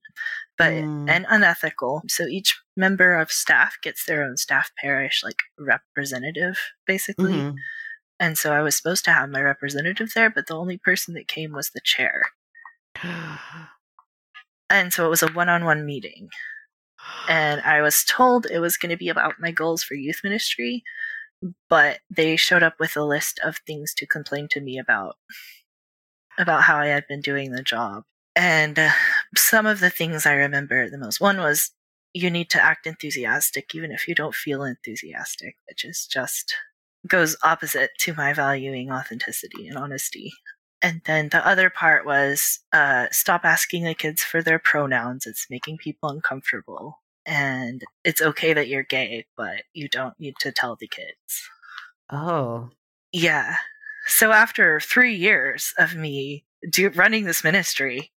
[0.60, 1.08] but mm.
[1.08, 2.02] and unethical.
[2.06, 7.32] So each member of staff gets their own staff parish like representative, basically.
[7.32, 7.56] Mm-hmm.
[8.20, 11.26] And so I was supposed to have my representative there, but the only person that
[11.26, 12.26] came was the chair.
[14.70, 16.28] and so it was a one-on-one meeting.
[17.30, 20.84] And I was told it was going to be about my goals for youth ministry,
[21.70, 25.16] but they showed up with a list of things to complain to me about
[26.38, 28.04] about how I had been doing the job.
[28.36, 28.90] And uh,
[29.36, 31.72] some of the things I remember the most one was
[32.12, 36.54] you need to act enthusiastic even if you don't feel enthusiastic, which is just
[37.06, 40.32] goes opposite to my valuing authenticity and honesty.
[40.82, 45.26] And then the other part was uh, stop asking the kids for their pronouns.
[45.26, 47.00] It's making people uncomfortable.
[47.26, 51.48] And it's okay that you're gay, but you don't need to tell the kids.
[52.10, 52.70] Oh.
[53.12, 53.56] Yeah.
[54.06, 58.10] So after three years of me do, running this ministry,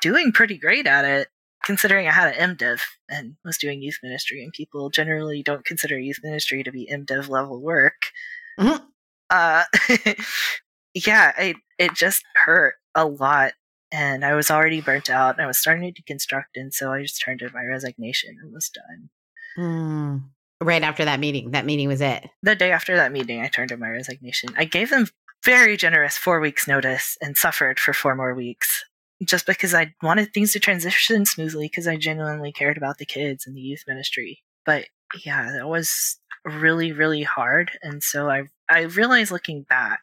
[0.00, 1.28] doing pretty great at it,
[1.64, 5.98] considering I had an MDiv and was doing youth ministry, and people generally don't consider
[5.98, 8.10] youth ministry to be MDiv level work.
[8.58, 8.84] Mm-hmm.
[9.30, 9.64] Uh,
[10.94, 13.52] yeah, it it just hurt a lot,
[13.90, 17.02] and I was already burnt out, and I was starting to deconstruct, and so I
[17.02, 19.10] just turned in my resignation and was done.
[19.58, 20.24] Mm.
[20.60, 22.28] Right after that meeting, that meeting was it.
[22.42, 24.50] The day after that meeting, I turned in my resignation.
[24.56, 25.08] I gave them
[25.44, 28.84] very generous four weeks notice and suffered for four more weeks
[29.24, 33.46] just because I wanted things to transition smoothly because I genuinely cared about the kids
[33.46, 34.42] and the youth ministry.
[34.64, 34.86] But
[35.24, 37.70] yeah, that was really, really hard.
[37.82, 40.00] And so I, I realized looking back,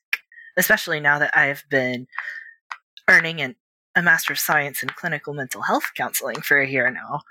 [0.58, 2.08] especially now that I've been
[3.08, 3.56] earning an,
[3.96, 7.22] a Master of Science in Clinical Mental Health Counseling for a year now,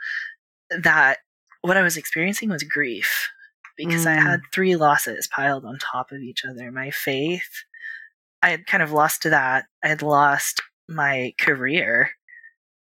[0.82, 1.18] that
[1.62, 3.30] what I was experiencing was grief
[3.76, 4.16] because mm.
[4.16, 6.70] I had three losses piled on top of each other.
[6.70, 7.64] My faith,
[8.42, 9.66] I had kind of lost to that.
[9.82, 12.10] I had lost my career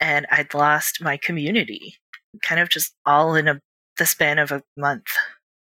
[0.00, 1.96] and I'd lost my community
[2.42, 3.60] kind of just all in a
[3.98, 5.08] the span of a month.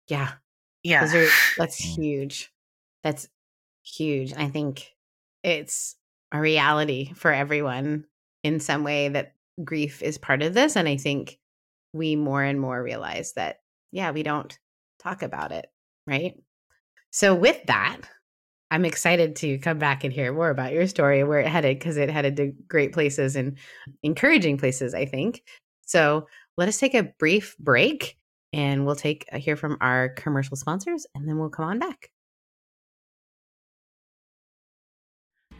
[0.08, 0.34] Yeah.
[0.84, 1.10] Yeah.
[1.12, 2.52] Are, that's huge.
[3.04, 3.28] That's
[3.84, 4.34] huge.
[4.34, 4.94] I think
[5.44, 5.96] it's
[6.32, 8.06] a reality for everyone
[8.44, 10.76] in some way that grief is part of this.
[10.76, 11.40] And I think
[11.94, 13.60] we more and more realize that,
[13.92, 14.58] yeah, we don't
[15.00, 15.68] talk about it.
[16.06, 16.36] Right.
[17.12, 18.02] So, with that,
[18.72, 21.98] I'm excited to come back and hear more about your story where it headed because
[21.98, 23.58] it headed to great places and
[24.04, 25.44] encouraging places, I think.
[25.86, 28.18] So let us take a brief break
[28.54, 31.80] and we'll take a uh, hear from our commercial sponsors and then we'll come on
[31.80, 32.10] back.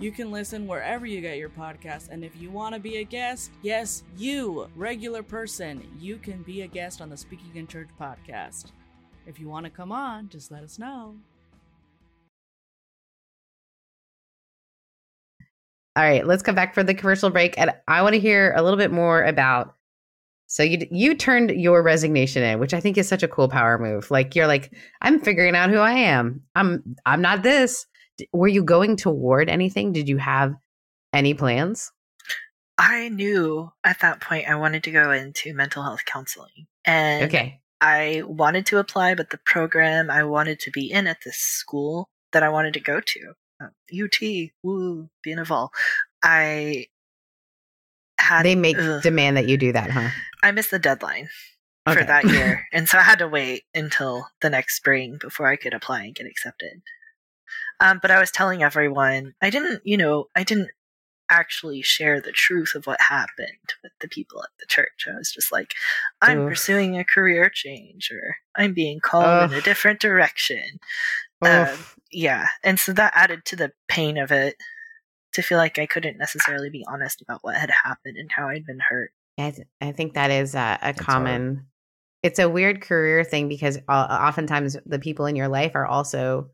[0.00, 2.08] You can listen wherever you get your podcast.
[2.08, 6.62] And if you want to be a guest, yes, you, regular person, you can be
[6.62, 8.72] a guest on the Speaking in Church podcast.
[9.26, 11.16] If you want to come on, just let us know.
[15.96, 17.58] All right, let's come back for the commercial break.
[17.58, 19.74] And I want to hear a little bit more about.
[20.46, 23.78] So you you turned your resignation in, which I think is such a cool power
[23.78, 24.10] move.
[24.10, 24.72] Like you're like,
[25.02, 26.42] I'm figuring out who I am.
[26.54, 27.84] I'm I'm not this
[28.32, 29.92] were you going toward anything?
[29.92, 30.54] Did you have
[31.12, 31.92] any plans?
[32.78, 36.66] I knew at that point I wanted to go into mental health counseling.
[36.84, 37.60] And okay.
[37.80, 42.08] I wanted to apply, but the program I wanted to be in at this school
[42.32, 45.72] that I wanted to go to, uh, UT, woo, Naval,
[46.22, 46.86] I
[48.18, 50.10] had They make ugh, demand that you do that, huh?
[50.42, 51.28] I missed the deadline
[51.86, 55.56] for that year, and so I had to wait until the next spring before I
[55.56, 56.82] could apply and get accepted.
[57.80, 60.70] Um, but I was telling everyone I didn't, you know, I didn't
[61.30, 65.06] actually share the truth of what happened with the people at the church.
[65.08, 65.74] I was just like,
[66.20, 66.48] I'm Oof.
[66.48, 70.80] pursuing a career change, or I'm being called in a different direction.
[71.42, 71.78] Um,
[72.10, 74.56] yeah, and so that added to the pain of it.
[75.34, 78.66] To feel like I couldn't necessarily be honest about what had happened and how I'd
[78.66, 79.12] been hurt.
[79.38, 80.96] I, th- I think that is a, a hard.
[80.96, 81.66] common.
[82.24, 86.50] It's a weird career thing because o- oftentimes the people in your life are also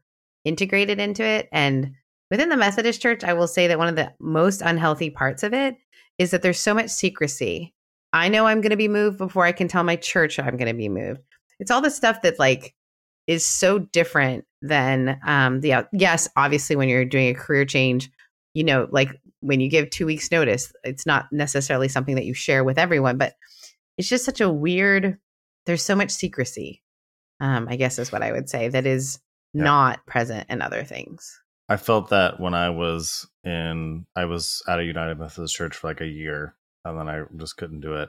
[0.46, 1.48] integrated into it.
[1.52, 1.92] And
[2.30, 5.52] within the Methodist Church, I will say that one of the most unhealthy parts of
[5.52, 5.76] it
[6.18, 7.74] is that there's so much secrecy.
[8.12, 10.68] I know I'm going to be moved before I can tell my church I'm going
[10.68, 11.20] to be moved.
[11.58, 12.74] It's all the stuff that like
[13.26, 18.10] is so different than um the yes, obviously when you're doing a career change,
[18.54, 22.34] you know, like when you give two weeks notice, it's not necessarily something that you
[22.34, 23.34] share with everyone, but
[23.98, 25.18] it's just such a weird,
[25.66, 26.82] there's so much secrecy,
[27.40, 29.18] um, I guess is what I would say, that is
[29.56, 29.64] Yeah.
[29.64, 31.40] not present in other things.
[31.68, 35.88] I felt that when I was in, I was at a United Methodist Church for
[35.88, 36.54] like a year,
[36.84, 38.08] and then I just couldn't do it,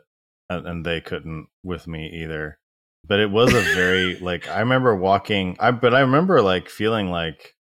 [0.50, 2.60] and, and they couldn't with me either.
[3.06, 5.56] But it was a very like I remember walking.
[5.60, 7.56] I but I remember like feeling like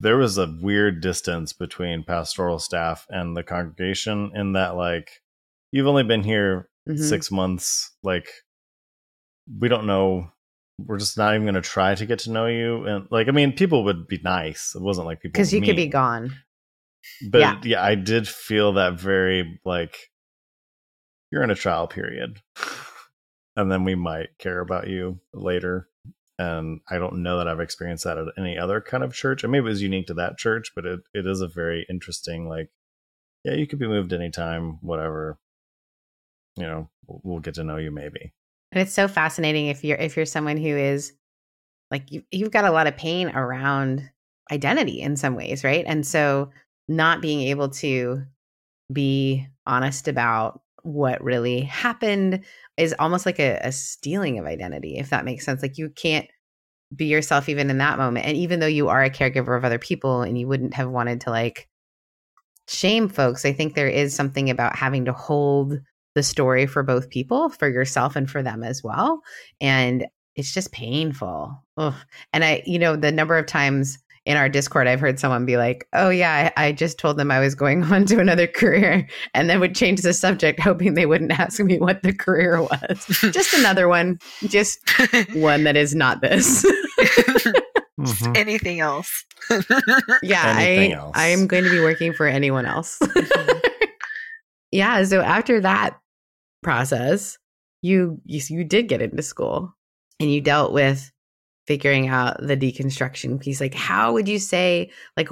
[0.00, 5.10] there was a weird distance between pastoral staff and the congregation in that like
[5.72, 6.98] you've only been here Mhm.
[6.98, 8.28] six months like
[9.60, 10.30] we don't know
[10.78, 12.84] we're just not even going to try to get to know you.
[12.86, 14.74] And like i mean people would be nice.
[14.74, 16.34] It wasn't like people Because you were could be gone.
[17.30, 17.60] but yeah.
[17.64, 17.82] yeah.
[17.82, 19.96] i did feel that very like
[21.30, 22.40] you're in a trial period.
[23.56, 25.88] And then we might care about you later.
[26.38, 29.42] And i don't know that i've experienced that at any other kind of church.
[29.42, 32.48] And maybe it was unique to that church but it, it is a very interesting
[32.48, 32.70] like
[33.44, 35.38] yeah you could be moved anytime whatever.
[36.56, 38.32] You know we'll get to know you maybe
[38.72, 41.12] And it's so fascinating if you're if you're someone who is
[41.90, 44.08] like you you've got a lot of pain around
[44.50, 45.84] identity in some ways, right?
[45.86, 46.50] And so
[46.88, 48.22] not being able to
[48.92, 52.44] be honest about what really happened
[52.76, 55.62] is almost like a, a stealing of identity, if that makes sense.
[55.62, 56.26] Like you can't
[56.94, 58.26] be yourself even in that moment.
[58.26, 61.20] And even though you are a caregiver of other people and you wouldn't have wanted
[61.22, 61.68] to like
[62.66, 65.78] shame folks, I think there is something about having to hold
[66.14, 69.20] the story for both people, for yourself and for them as well.
[69.60, 70.06] And
[70.36, 71.62] it's just painful.
[71.76, 71.94] Ugh.
[72.32, 75.56] And I, you know, the number of times in our Discord, I've heard someone be
[75.56, 79.08] like, oh, yeah, I, I just told them I was going on to another career
[79.34, 83.06] and then would change the subject, hoping they wouldn't ask me what the career was.
[83.32, 84.78] just another one, just
[85.34, 86.64] one that is not this.
[87.98, 88.32] Mm-hmm.
[88.36, 89.24] Anything else?
[90.22, 91.12] yeah, Anything I, else.
[91.16, 93.00] I am going to be working for anyone else.
[94.70, 95.02] Yeah.
[95.04, 95.98] So after that
[96.62, 97.38] process,
[97.82, 99.74] you, you you did get into school
[100.20, 101.10] and you dealt with
[101.66, 103.60] figuring out the deconstruction piece.
[103.60, 105.28] Like, how would you say, like,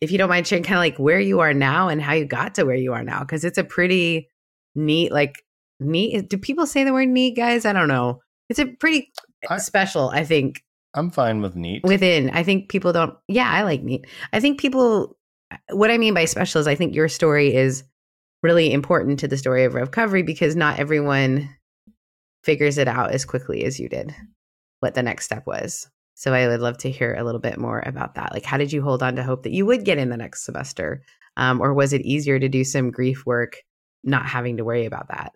[0.00, 2.24] if you don't mind sharing, kind of like where you are now and how you
[2.24, 3.20] got to where you are now?
[3.20, 4.28] Because it's a pretty
[4.74, 5.42] neat, like,
[5.80, 6.28] neat.
[6.28, 7.64] Do people say the word neat, guys?
[7.64, 8.20] I don't know.
[8.48, 9.10] It's a pretty
[9.48, 10.62] I- special, I think,
[10.94, 14.60] i'm fine with neat within i think people don't yeah i like neat i think
[14.60, 15.16] people
[15.72, 17.82] what i mean by special is i think your story is
[18.44, 21.48] really important to the story of recovery because not everyone
[22.44, 24.14] figures it out as quickly as you did
[24.80, 25.88] what the next step was.
[26.14, 28.34] So i would love to hear a little bit more about that.
[28.34, 30.44] Like how did you hold on to hope that you would get in the next
[30.44, 31.02] semester?
[31.38, 33.56] Um, or was it easier to do some grief work
[34.04, 35.32] not having to worry about that?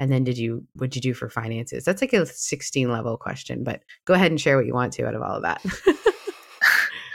[0.00, 1.84] And then did you what'd you do for finances?
[1.84, 5.06] That's like a 16 level question but go ahead and share what you want to
[5.06, 5.62] out of all of that.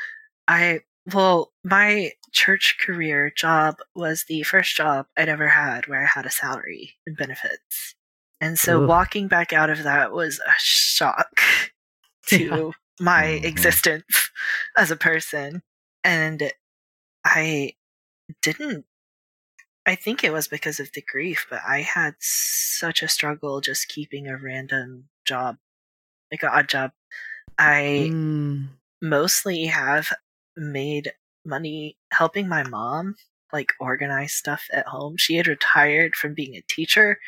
[0.48, 0.82] I
[1.12, 6.26] well, my church career job was the first job I'd ever had where I had
[6.26, 7.96] a salary and benefits.
[8.40, 11.40] And so walking back out of that was a shock
[12.28, 13.46] to my Mhm.
[13.46, 14.30] existence
[14.78, 15.62] as a person.
[16.04, 16.52] And
[17.26, 17.74] I
[18.42, 18.86] didn't
[19.86, 23.88] I think it was because of the grief, but I had such a struggle just
[23.88, 25.58] keeping a random job,
[26.32, 26.92] like an odd job.
[27.58, 28.70] I Mm.
[29.02, 30.14] mostly have
[30.58, 31.12] made
[31.46, 33.16] money helping my mom
[33.54, 35.16] like organize stuff at home.
[35.18, 37.20] She had retired from being a teacher,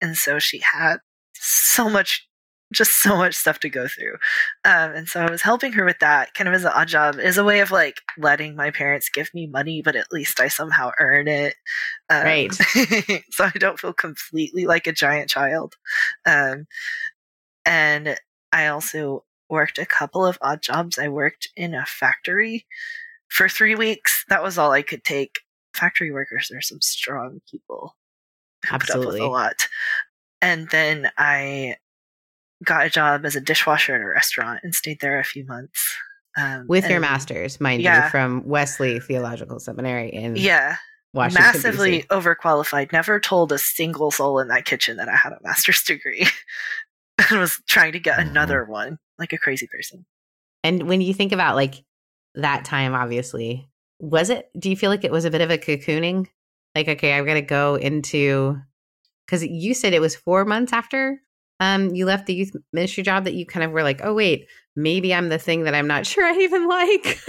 [0.00, 0.98] and so she had
[1.34, 2.26] so much
[2.72, 4.14] just so much stuff to go through.
[4.64, 7.16] Um, and so I was helping her with that kind of as an odd job,
[7.20, 10.48] as a way of like letting my parents give me money, but at least I
[10.48, 11.56] somehow earn it.
[12.08, 12.52] Um, Right.
[13.30, 15.74] so I don't feel completely like a giant child.
[16.24, 16.66] Um,
[17.66, 18.16] and
[18.52, 20.98] I also worked a couple of odd jobs.
[20.98, 22.66] I worked in a factory
[23.28, 24.24] for three weeks.
[24.28, 25.40] That was all I could take.
[25.74, 27.96] Factory workers are some strong people.
[28.64, 29.20] who put up Absolutely.
[29.20, 29.68] with a lot.
[30.42, 31.76] And then I
[32.64, 35.96] got a job as a dishwasher at a restaurant and stayed there a few months.
[36.36, 38.04] Um, With your master's, mind Yeah.
[38.04, 40.76] you, from Wesley Theological Seminary in Yeah,
[41.14, 41.42] Washington.
[41.44, 42.06] massively DC.
[42.08, 42.92] overqualified.
[42.92, 46.26] Never told a single soul in that kitchen that I had a master's degree.
[47.30, 48.30] And was trying to get Mhm.
[48.30, 50.06] another one like a crazy person.
[50.64, 51.74] And when you think about like
[52.34, 53.68] that time, obviously,
[53.98, 56.26] was it, do you feel like it was a bit of a cocooning?
[56.74, 58.56] Like, okay, I've got to go into,
[59.26, 61.20] because you said it was four months after
[61.60, 64.46] um, you left the youth ministry job that you kind of were like, oh, wait,
[64.76, 67.20] maybe I'm the thing that I'm not sure I even like.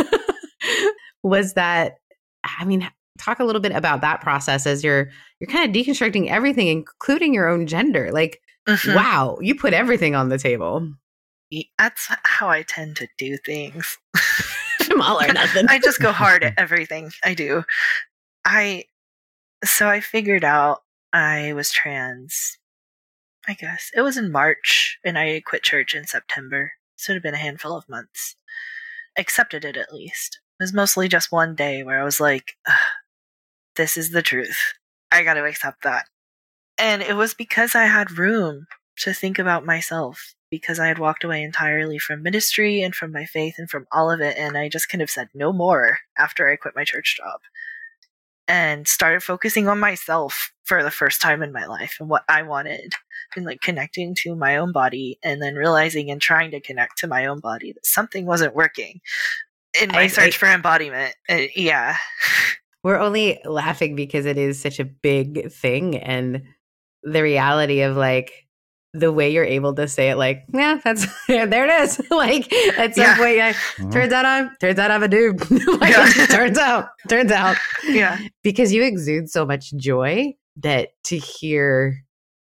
[1.23, 1.95] was that,
[2.43, 6.27] I mean, talk a little bit about that process as you're you're kind of deconstructing
[6.27, 8.95] everything including your own gender like Mhm.
[8.95, 10.93] wow you put everything on the table
[11.77, 13.97] That's how I tend to do things.
[14.89, 17.63] I'm all or nothing I just go hard at everything I do.
[18.45, 18.85] I
[19.63, 20.79] so I figured out
[21.13, 22.57] I was trans.
[23.47, 26.71] I guess it was in March, and I quit church in September.
[26.95, 28.35] So it had been a handful of months.
[29.17, 30.39] Accepted it at least.
[30.59, 32.53] It was mostly just one day where I was like,
[33.75, 34.73] "This is the truth.
[35.11, 36.05] I got to accept that."
[36.81, 38.65] And it was because I had room
[39.01, 43.25] to think about myself because I had walked away entirely from ministry and from my
[43.25, 44.35] faith and from all of it.
[44.35, 47.39] And I just kind of said no more after I quit my church job
[48.47, 52.41] and started focusing on myself for the first time in my life and what I
[52.41, 52.95] wanted
[53.35, 57.07] and like connecting to my own body and then realizing and trying to connect to
[57.07, 59.01] my own body that something wasn't working
[59.79, 61.13] in my I- search I- for embodiment.
[61.29, 61.95] Uh, yeah.
[62.83, 66.41] We're only laughing because it is such a big thing and
[67.03, 68.31] the reality of like
[68.93, 72.01] the way you're able to say it like, yeah, that's yeah, there it is.
[72.11, 73.17] like at some Yeah.
[73.17, 73.91] point like, Mhm.
[73.91, 75.39] turns out I'm turns out I'm a dude.
[75.79, 76.25] like, Yeah.
[76.27, 77.55] turns out, turns out.
[77.87, 78.19] Yeah.
[78.43, 82.03] Because you exude so much joy that to hear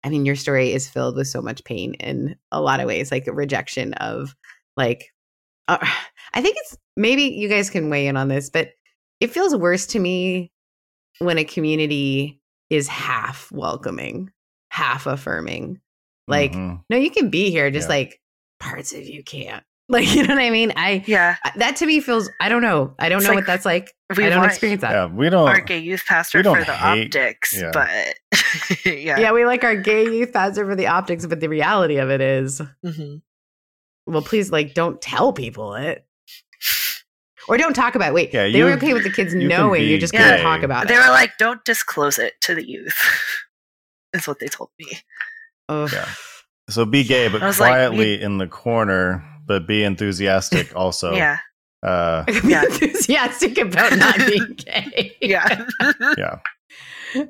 [0.05, 3.11] I mean, your story is filled with so much pain in a lot of ways,
[3.11, 4.37] like a rejection of
[4.77, 5.05] like
[5.69, 5.79] uh,
[6.35, 8.71] I think it's maybe you guys can weigh in on this, but
[9.21, 10.53] it feels worse to me
[11.19, 14.31] when a community is half welcoming,
[14.77, 15.81] half affirming.
[16.29, 16.83] Like, Mhm.
[16.91, 17.97] no, you can be here, just Yeah.
[17.97, 18.21] like
[18.61, 19.65] parts of you can't.
[19.89, 20.73] Like, you know what I mean?
[20.75, 21.37] I Yeah.
[21.55, 22.97] That to me feels I don't know.
[22.99, 23.95] I don't It's know like what that's like.
[24.17, 24.91] we I don't want experience that.
[24.91, 25.49] yeah, we don't.
[25.49, 27.71] Our gay youth pastor we don't for the hate- optics, yeah.
[27.73, 27.89] but
[28.85, 29.17] yeah.
[29.21, 32.21] Yeah, we like our gay youth pastor for the optics, but the reality of it
[32.21, 33.23] is, Mhm.
[34.07, 36.05] well, please, like, don't tell people it.
[37.49, 38.15] Or don't talk about it.
[38.15, 39.83] Wait, Yeah, they were you- okay with the kids you knowing.
[39.83, 40.43] You be just can't gay.
[40.43, 40.99] talk about They it.
[40.99, 43.01] They were like, don't disclose it to the youth.
[44.17, 44.87] is what they told me.
[45.69, 45.91] Ugh.
[45.93, 46.09] Yeah.
[46.69, 51.15] So be gay, but I was like, quietly in the corner, but be enthusiastic also.
[51.15, 51.39] yeah.
[51.83, 52.65] Uh, Be Yeah.
[52.65, 55.15] enthusiastic about not being gay.
[55.21, 55.67] Yeah.
[56.19, 56.39] yeah.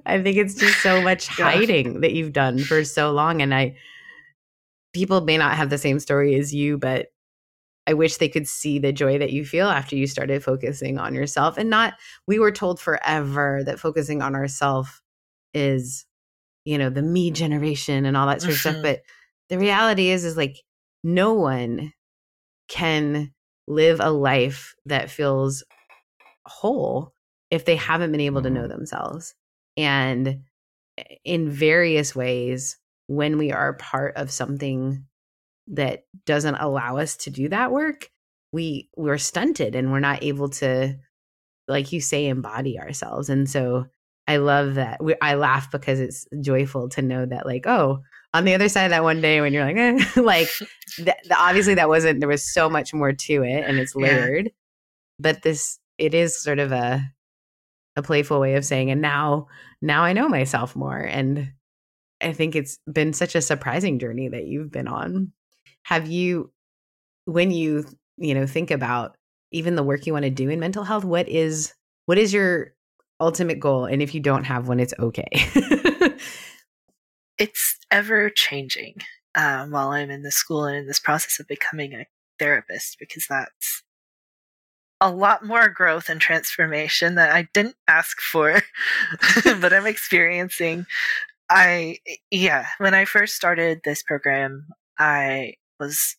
[0.06, 1.50] I think it's just so much Yeah.
[1.50, 3.42] hiding that you've done for so long.
[3.42, 3.76] And I,
[4.94, 7.08] people may not have the same story as you, but
[7.86, 11.12] I wish they could see the joy that you feel after you started focusing on
[11.12, 11.94] yourself and not,
[12.26, 15.02] we were told forever that focusing on ourself
[15.52, 16.05] is,
[16.66, 18.76] you know, the me generation and all that sort of stuff.
[18.82, 19.02] But
[19.48, 20.56] the reality is, is like
[21.04, 21.92] no one
[22.68, 23.32] can
[23.68, 25.64] live a life that feels
[26.44, 27.12] whole
[27.50, 28.68] if they haven't been able to know Mhm.
[28.68, 29.34] themselves.
[29.76, 30.42] And
[31.24, 35.06] in various ways, when we are part of something
[35.68, 38.10] that doesn't allow us to do that work,
[38.52, 40.98] we we're stunted and we're not able to,
[41.68, 43.28] like you say, embody ourselves.
[43.28, 43.86] And so
[44.28, 45.02] I love that.
[45.02, 48.00] We, I laugh because it's joyful to know that, like, oh,
[48.34, 50.48] on the other side of that one day when you're like, eh, like,
[50.96, 52.20] th- obviously that wasn't.
[52.20, 54.02] There was so much more to it, and it's Yeah.
[54.02, 54.50] layered.
[55.18, 57.02] But this, it is sort of a
[57.96, 59.48] a playful way of saying, and now,
[59.80, 61.52] now I know myself more, and
[62.22, 65.32] I think it's been such a surprising journey that you've been on.
[65.84, 66.52] Have you,
[67.26, 67.86] when you
[68.18, 69.16] you know think about
[69.52, 71.72] even the work you want to do in mental health, what is
[72.06, 72.74] what is your
[73.20, 73.86] ultimate goal?
[73.86, 75.28] And if you don't have one, it's okay.
[77.38, 79.02] It's ever changing
[79.34, 82.06] um, while I'm in this school and in this process of becoming a
[82.38, 83.82] therapist because that's
[85.02, 88.62] a lot more growth and transformation that I didn't ask for,
[89.44, 90.86] but I'm experiencing.
[91.50, 91.98] I,
[92.30, 96.16] yeah, when I first started this program, I was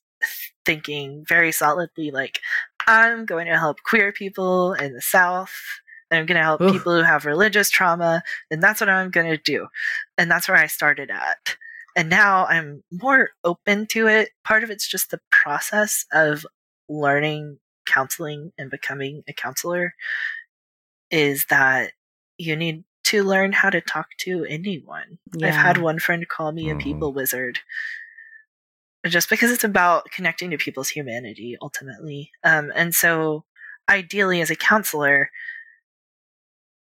[0.66, 2.39] thinking very solidly, like,
[2.86, 5.54] I'm going to help queer people in the South.
[6.12, 6.72] I'm going to help Oof.
[6.72, 8.24] people who have religious trauma.
[8.49, 9.68] And that's what I'm going to do.
[10.18, 11.58] And that's where I started at.
[11.95, 14.30] And now I'm more open to it.
[14.43, 16.45] Part of it's just the process of
[16.88, 19.93] learning counseling and becoming a counselor
[21.10, 21.91] is that
[22.38, 25.18] you need to learn how to talk to anyone.
[25.41, 26.76] I've had one friend call me Mhm.
[26.76, 27.60] a people wizard.
[29.05, 32.32] Just because it's about connecting to people's humanity ultimately.
[32.43, 33.45] Um, and so
[33.89, 35.32] ideally as a counselor,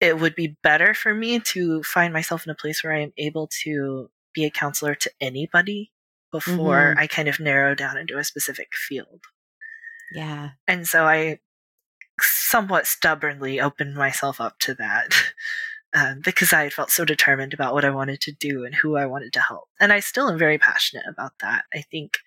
[0.00, 3.12] it would be better for me to find myself in a place where I am
[3.16, 5.92] able to be a counselor to anybody
[6.30, 7.00] before Mhm.
[7.00, 9.24] I kind of narrow down into a specific field.
[10.12, 10.50] Yeah.
[10.68, 11.40] And so I
[12.20, 15.14] somewhat stubbornly opened myself up to that
[15.94, 18.96] um, because I had felt so determined about what I wanted to do and who
[18.96, 19.68] I wanted to help.
[19.80, 21.64] And I still am very passionate about that.
[21.74, 22.18] I think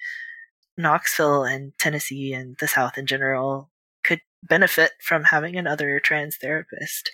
[0.78, 3.70] Knoxville and Tennessee and the South in general
[4.04, 7.12] could benefit from having another trans therapist.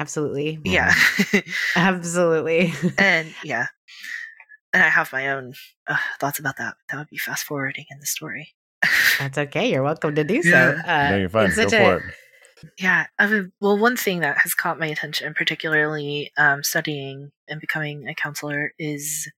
[0.00, 0.58] Absolutely.
[0.64, 0.94] Yeah.
[1.76, 2.72] Absolutely.
[2.98, 3.66] and yeah.
[4.72, 5.52] And I have my own
[5.86, 6.74] uh, thoughts about that.
[6.88, 8.54] That would be fast forwarding in the story.
[9.18, 9.70] That's okay.
[9.70, 10.48] You're welcome to do so.
[10.48, 10.82] Yeah.
[10.86, 11.46] Uh, no, you're fine.
[11.46, 12.02] it's Go for a- it.
[12.78, 17.58] Yeah, I mean, well, one thing that has caught my attention, particularly um, studying and
[17.60, 19.30] becoming a counselor, is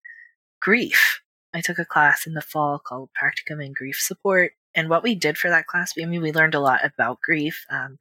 [0.61, 1.21] grief.
[1.55, 5.15] I took a class in the fall called Practicum in Grief Support, and what we
[5.15, 7.65] did for that class, I mean, we learned a lot about grief.
[7.71, 7.99] Um,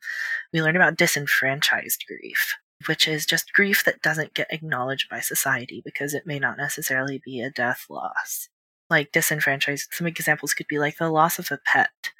[0.54, 2.56] we learned about disenfranchised grief,
[2.88, 7.22] which is just grief that doesn't get acknowledged by society because it may not necessarily
[7.24, 8.48] be a death loss.
[8.90, 12.12] Like disenfranchised, some examples could be like the loss of a pet,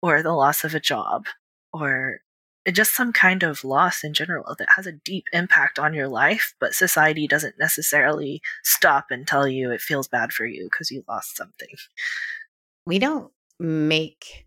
[0.00, 1.26] or the loss of a job,
[1.72, 2.20] or
[2.70, 6.54] just some kind of loss in general that has a deep impact on your life,
[6.60, 11.02] but society doesn't necessarily stop and tell you it feels bad for you because you
[11.08, 11.74] lost something.
[12.86, 14.46] we don't make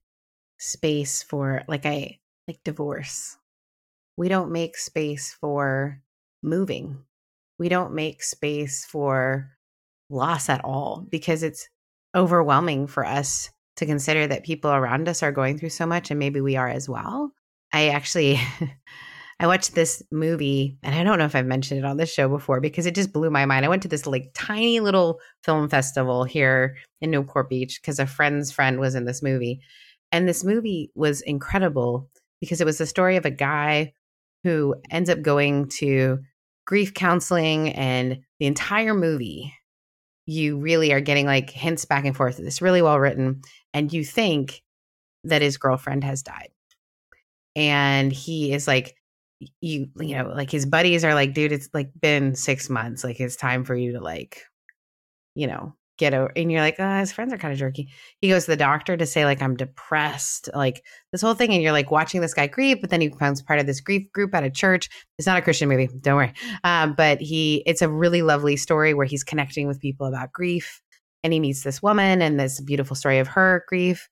[0.58, 3.38] space for like I like divorce.
[4.18, 6.02] We don't make space for
[6.42, 7.04] moving.
[7.60, 9.52] We don't make space for
[10.10, 11.68] loss at all because it's
[12.16, 16.20] overwhelming for us to consider that people around us are going through so much and
[16.20, 17.32] maybe we are as well.
[17.74, 18.40] I actually
[19.40, 22.30] I watched this movie and I don't know if I've mentioned it on this show
[22.30, 23.66] before because it just blew my mind.
[23.66, 28.06] I went to this like tiny little film festival here in Newport Beach because a
[28.06, 29.60] friend's friend was in this movie.
[30.12, 32.10] And this movie was incredible
[32.40, 33.94] because it was the story of a guy
[34.44, 36.20] who ends up going to
[36.66, 39.54] grief counseling and the entire movie
[40.28, 42.40] you really are getting like hints back and forth.
[42.40, 43.42] It's really well written
[43.74, 44.64] and you think
[45.26, 46.50] that his girlfriend has died.
[47.56, 48.96] And he is like
[49.62, 53.20] you you know like his buddies are like dude it's like been 6 months like
[53.20, 54.44] it's time for you to like
[55.36, 57.90] you know get over and you're like oh his friends are kind of jerky.
[58.20, 61.62] He goes to the doctor to say like i'm depressed like this whole thing and
[61.62, 64.36] you're like watching this guy grieve but then he becomes part of this grief group
[64.36, 64.90] at a church.
[65.18, 66.34] It's not a christian movie don't worry.
[66.64, 70.82] Um, but he it's a really lovely story where he's connecting with people about grief
[71.24, 74.10] and he meets this woman and this beautiful story of her grief.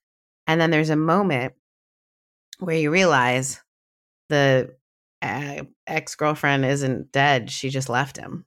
[0.48, 1.54] And then there's a moment
[2.58, 3.60] where you realize
[4.30, 4.74] the
[5.24, 8.44] uh, ex-girlfriend isn't dead she just left him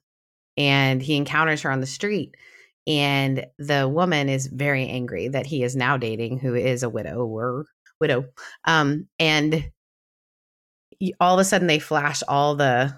[0.56, 2.36] and he encounters her on the street
[2.86, 7.26] and the woman is very angry that he is now dating who is a widow
[7.26, 7.66] or
[8.00, 8.24] widow
[8.64, 9.70] um and
[11.20, 12.94] all of a sudden they flash all the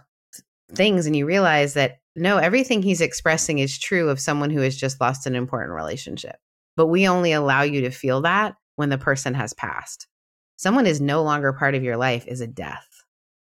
[0.73, 4.77] things and you realize that no everything he's expressing is true of someone who has
[4.77, 6.37] just lost an important relationship
[6.77, 10.07] but we only allow you to feel that when the person has passed.
[10.57, 12.89] Someone is no longer part of your life is a death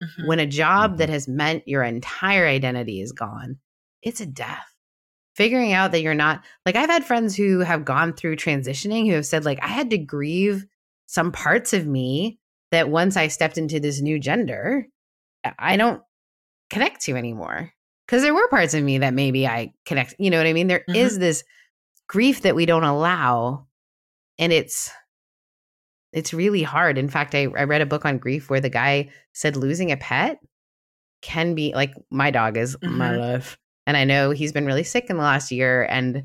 [0.04, 0.28] Mhm.
[0.28, 3.58] when a job that has meant your entire identity is gone,
[4.02, 4.74] it's a death.
[5.36, 9.14] Figuring out that you're not like I've had friends who have gone through transitioning who
[9.14, 10.66] have said like I had to grieve
[11.06, 12.40] some parts of me
[12.72, 14.88] that once I stepped into this new gender,
[15.60, 16.02] I don't
[16.70, 17.72] connect to anymore.
[18.08, 20.68] Cuz there were parts of me that maybe I connect, you know what I mean?
[20.68, 21.20] There is Mhm.
[21.20, 21.44] this
[22.08, 23.68] grief that we don't allow
[24.40, 24.92] and it's
[26.14, 26.98] it's really hard.
[26.98, 29.98] In fact, I, I read a book on grief where the guy said losing a
[29.98, 30.40] pet
[31.22, 33.20] can be like my dog is my Mhm.
[33.20, 33.58] life.
[33.86, 35.84] And I know he's been really sick in the last year.
[35.90, 36.24] And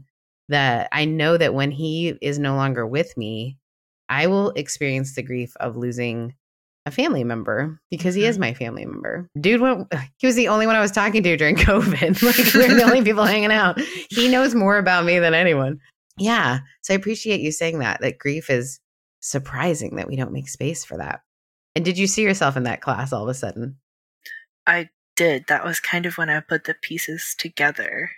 [0.49, 3.57] that I know that when he is no longer with me,
[4.09, 6.35] I will experience the grief of losing
[6.85, 8.41] a family member because he is Mhm.
[8.41, 9.29] my family member.
[9.41, 9.87] Dude went,
[10.19, 12.23] he was the only one I was talking to during COVID.
[12.23, 13.81] like we we're the only people hanging out.
[14.11, 15.79] He knows more about me than anyone.
[16.19, 16.59] Yeah.
[16.83, 18.81] So I appreciate you saying that, that grief is
[19.23, 21.21] surprising that we don't make space for that.
[21.75, 23.79] And did you see yourself in that class all of a sudden?
[24.67, 25.47] I did.
[25.49, 28.11] That was kind of when I put the pieces together.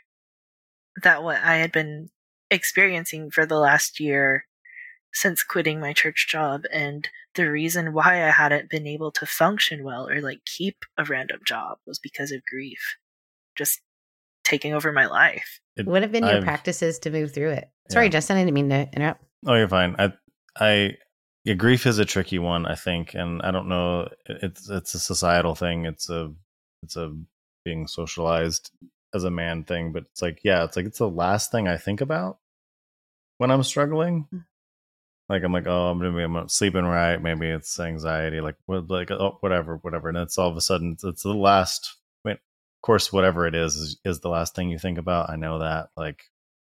[1.03, 2.11] That what I had been
[2.51, 4.47] experiencing for the last year
[5.13, 9.85] since quitting my church job and the reason why I hadn't been able to function
[9.85, 12.97] well or like keep a random job was because of grief.
[13.57, 13.81] Just
[14.45, 15.61] taking over my life.
[15.77, 17.69] It- What have been your I've- practices to move through it?
[17.91, 18.11] Sorry, Yeah.
[18.13, 19.23] Justin, I didn't mean to interrupt.
[19.47, 19.95] Oh, you're fine.
[19.99, 20.13] I,
[20.59, 20.97] I,
[21.45, 24.09] yeah, grief is a tricky one, I think, and I don't know.
[24.27, 25.85] It's it's a societal thing.
[25.85, 26.33] It's a
[26.83, 27.15] it's a
[27.65, 28.71] being socialized
[29.15, 31.77] as a man thing, but it's like, yeah, it's like it's the last thing I
[31.77, 32.39] think about
[33.39, 34.27] when I'm struggling.
[34.33, 34.45] Mm.
[35.29, 37.21] Like I'm like, oh, I'm gonna be I'm not sleeping right.
[37.21, 40.09] Maybe it's anxiety, like what, like oh, whatever, whatever.
[40.09, 41.97] And it's all of a sudden it's, it's the last.
[42.25, 45.31] I mean, of course, whatever it is, is is the last thing you think about.
[45.31, 46.25] I know that, like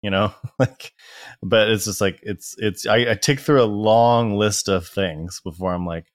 [0.03, 0.93] you know, like,
[1.41, 2.85] but it's just like it's it's.
[2.85, 6.05] I, I tick through a long list of things before I'm like,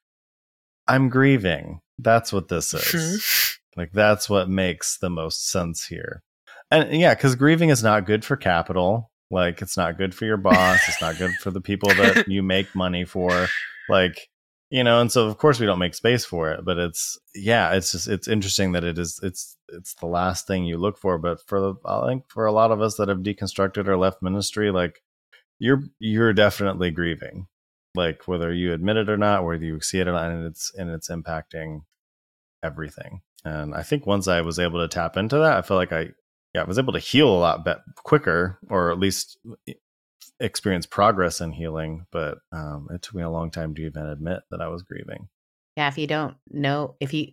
[0.86, 1.80] I'm grieving.
[1.98, 3.58] That's what this is.
[3.76, 6.22] Like that's what makes the most sense here.
[6.70, 9.10] And yeah, because grieving is not good for capital.
[9.30, 10.80] Like it's not good for your boss.
[10.88, 13.48] it's not good for the people that you make money for.
[13.88, 14.28] Like,
[14.70, 16.64] you know, and so of course we don't make space for it.
[16.64, 20.64] But it's yeah, it's just it's interesting that it is it's it's the last thing
[20.64, 21.18] you look for.
[21.18, 24.22] But for the I think for a lot of us that have deconstructed or left
[24.22, 25.02] ministry, like
[25.58, 27.46] you're you're definitely grieving.
[27.94, 30.72] Like whether you admit it or not, whether you see it or not, and it's
[30.76, 31.82] and it's impacting
[32.62, 33.22] everything.
[33.44, 36.10] And I think once I was able to tap into that, I feel like I,
[36.54, 39.38] yeah, I was able to heal a lot be- quicker, or at least
[40.40, 42.06] experience progress in healing.
[42.10, 45.28] But um, it took me a long time to even admit that I was grieving.
[45.76, 47.32] Yeah, if you don't know, if you,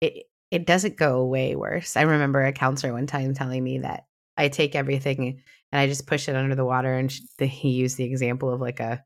[0.00, 1.96] it it doesn't go away worse.
[1.96, 4.04] I remember a counselor one time telling me that
[4.36, 5.42] I take everything
[5.72, 8.52] and I just push it under the water, and sh- the, he used the example
[8.52, 9.04] of like a.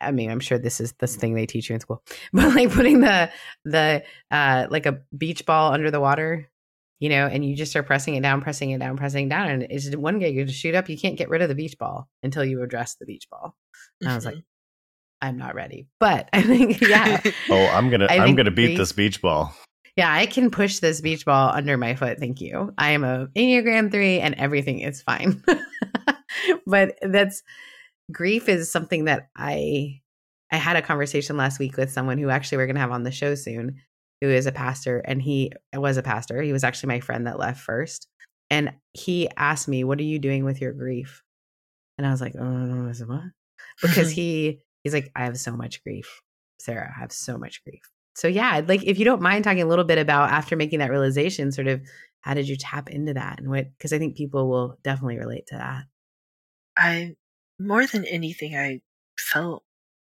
[0.00, 2.02] I mean, I'm sure this is this thing they teach you in school,
[2.32, 3.30] but like putting the
[3.64, 6.48] the uh like a beach ball under the water,
[7.02, 9.50] you know, and you just start pressing it down, pressing it down, pressing it down,
[9.50, 10.88] and it's just one day you just shoot up.
[10.88, 13.56] You can't get rid of the beach ball until you address the beach ball.
[14.00, 15.26] And I was like, mm-hmm.
[15.26, 18.78] I'm not ready, but I think yeah, Oh, I'm gonna I I'm gonna beat grief-
[18.78, 19.52] this beach ball.
[19.96, 22.20] yeah, I can push this beach ball under my foot.
[22.20, 22.72] Thank you.
[22.78, 25.42] I am a Enneagram 3 and everything is fine.
[26.66, 27.42] but that's
[28.12, 30.02] grief is something that I
[30.52, 33.02] I had a conversation last week with someone who actually we're going to have on
[33.02, 33.80] the show soon
[34.22, 36.40] who is a pastor and he was a pastor.
[36.42, 38.06] He was actually my friend that left first.
[38.50, 41.24] And he asked me, "What are you doing with your grief?"
[41.98, 43.22] And I was like, "Oh, what?"
[43.80, 46.22] Because he he's like, "I have so much grief,
[46.60, 46.92] Sarah.
[46.96, 47.82] I have so much grief."
[48.14, 50.90] So yeah, like if you don't mind talking a little bit about after making that
[50.90, 51.80] realization, sort of
[52.20, 53.66] how did you tap into that and what?
[53.76, 55.84] Because I think people will definitely relate to that.
[56.76, 57.16] I
[57.58, 58.82] more than anything, I
[59.18, 59.64] felt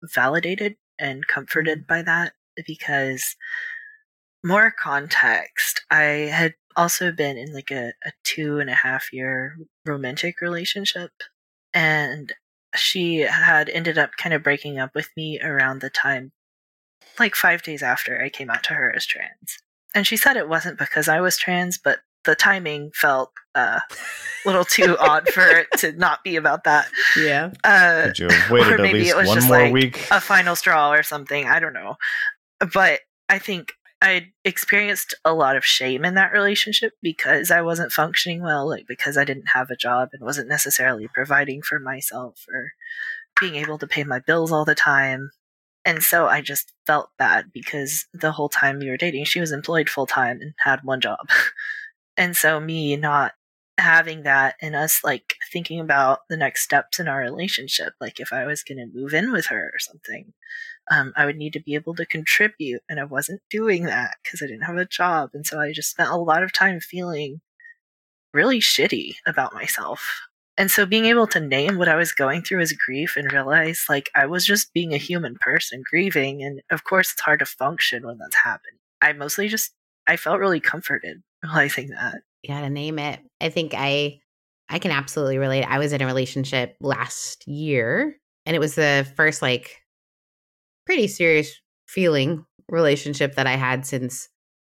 [0.02, 2.32] validated and comforted by that
[2.66, 3.36] because
[4.44, 5.82] more context.
[5.90, 11.10] I had also been in like a, a two and a half year romantic relationship,
[11.74, 12.32] and
[12.74, 16.32] she had ended up kind of breaking up with me around the time,
[17.18, 19.58] like five days after I came out to her as trans.
[19.94, 23.96] And she said it wasn't because I was trans, but the timing felt uh, a
[24.46, 26.88] little too odd for it to not be about that.
[27.18, 27.50] Yeah.
[27.64, 30.08] Uh, Could you have waited at maybe least it was one just more like week?
[30.10, 31.46] a final straw or something.
[31.46, 31.96] I don't know.
[32.72, 33.72] But I think
[34.02, 38.86] I experienced a lot of shame in that relationship because I wasn't functioning well, like
[38.86, 42.72] because I didn't have a job and wasn't necessarily providing for myself or
[43.38, 45.30] being able to pay my bills all the time.
[45.84, 49.52] And so I just felt bad because the whole time we were dating, she was
[49.52, 51.28] employed full time and had one job.
[52.16, 53.32] and so me not
[53.78, 58.32] having that and us like thinking about the next steps in our relationship, like if
[58.32, 60.32] I was going to move in with her or something,
[60.90, 62.82] um, I would need to be able to contribute.
[62.88, 65.30] And I wasn't doing that because I didn't have a job.
[65.34, 67.40] And so I just spent a lot of time feeling
[68.34, 70.20] really shitty about myself.
[70.58, 73.86] And so being able to name what I was going through as grief and realize
[73.88, 76.42] like I was just being a human person grieving.
[76.42, 78.78] And of course, it's hard to function when that's happening.
[79.00, 79.72] I mostly just,
[80.06, 82.16] I felt really comforted realizing that.
[82.42, 83.20] You gotta name it.
[83.40, 84.18] I think I
[84.68, 85.64] I can absolutely relate.
[85.64, 88.16] I was in a relationship last year
[88.46, 89.80] and it was the first like
[90.90, 91.54] pretty serious
[91.86, 94.28] feeling relationship that I had since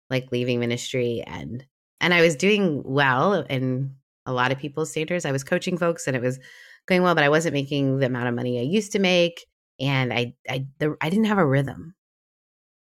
[0.09, 1.63] like leaving ministry and
[2.01, 3.93] and I was doing well in
[4.25, 5.25] a lot of people's standards.
[5.25, 6.39] I was coaching folks and it was
[6.87, 9.45] going well, but I wasn't making the amount of money I used to make
[9.79, 11.93] and I I the, I didn't have a rhythm.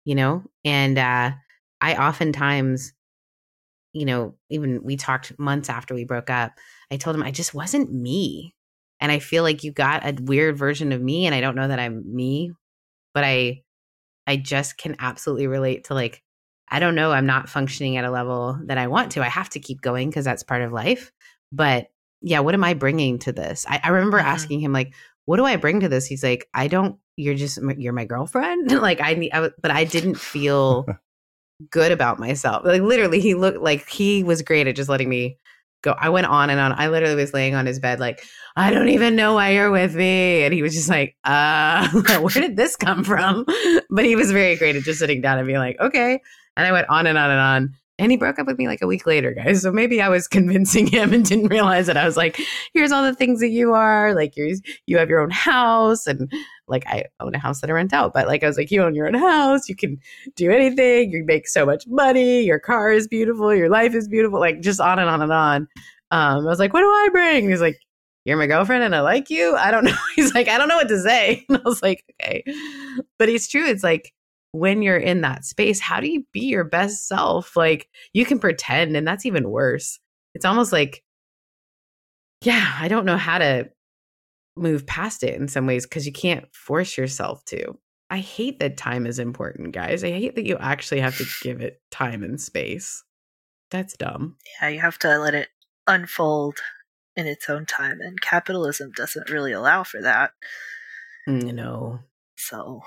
[0.06, 0.44] You know?
[0.64, 1.32] And uh
[1.82, 2.94] I oftentimes
[3.92, 6.54] you know, even we talked months after we broke up.
[6.90, 8.56] I told him I just wasn't me.
[9.02, 11.68] And I feel like you got a weird version of me and I don't know
[11.68, 12.54] that I'm me,
[13.16, 13.64] but I
[14.28, 16.22] I just can absolutely relate to like
[16.70, 19.24] I don't know, I'm not functioning at a level that I want to.
[19.24, 21.12] I have to keep going because that's part of life.
[21.52, 21.88] But
[22.22, 23.66] yeah, what am I bringing to this?
[23.70, 24.24] I, I remember Mhm.
[24.24, 24.94] asking him like,
[25.26, 26.98] "What do I bring to this?" He's like, "I don't.
[27.18, 30.86] You're just you're my girlfriend." like I need, I, but I didn't feel
[31.72, 32.66] good about myself.
[32.66, 35.38] Like literally, he looked like he was great at just letting me
[35.86, 35.96] go.
[36.00, 36.74] I went on and on.
[36.74, 38.24] I literally was laying on his bed, like,
[38.58, 40.44] I don't even know why you're with me.
[40.44, 41.88] And he was just like, uh,
[42.20, 43.46] where did this come from?
[43.90, 46.20] But he was very great at just sitting down and being like, okay.
[46.58, 47.74] And I went on and on and on.
[47.98, 49.62] And he broke up with me like a week later, guys.
[49.62, 52.40] So maybe I was convincing him and didn't realize that I was like,
[52.74, 54.14] here's all the things that you are.
[54.14, 54.50] Like you're
[54.86, 56.32] you have your own house and
[56.68, 58.84] like I own a house that I rent out, but like I was like, you
[58.84, 60.00] own your own house, you can
[60.36, 64.40] do anything, you make so much money, your car is beautiful, your life is beautiful,
[64.40, 65.68] like just on and on and on.
[66.12, 67.50] Um, I was like, what do I bring?
[67.50, 67.80] he's like,
[68.26, 69.56] you're my girlfriend and I like you.
[69.56, 69.96] I don't know.
[70.16, 71.46] He's like, I don't know what to say.
[71.50, 72.44] And I was like, okay.
[73.18, 73.66] But it's true.
[73.66, 74.12] It's like
[74.56, 77.58] when you're in that space, how do you be your best self?
[77.58, 80.00] Like you can pretend, and that's even worse.
[80.34, 81.04] It's almost like,
[82.42, 83.70] yeah, I don't know how to
[84.56, 87.78] move past it in some ways because you can't force yourself to.
[88.10, 90.04] I hate that time is important, guys.
[90.04, 93.04] I hate that you actually have to give it time and space.
[93.72, 94.38] That's dumb.
[94.62, 95.50] Yeah, you have to let it
[95.86, 96.60] unfold
[97.18, 100.32] in its own time, and capitalism doesn't really allow for that.
[101.28, 102.00] Mm, no.
[102.38, 102.84] So,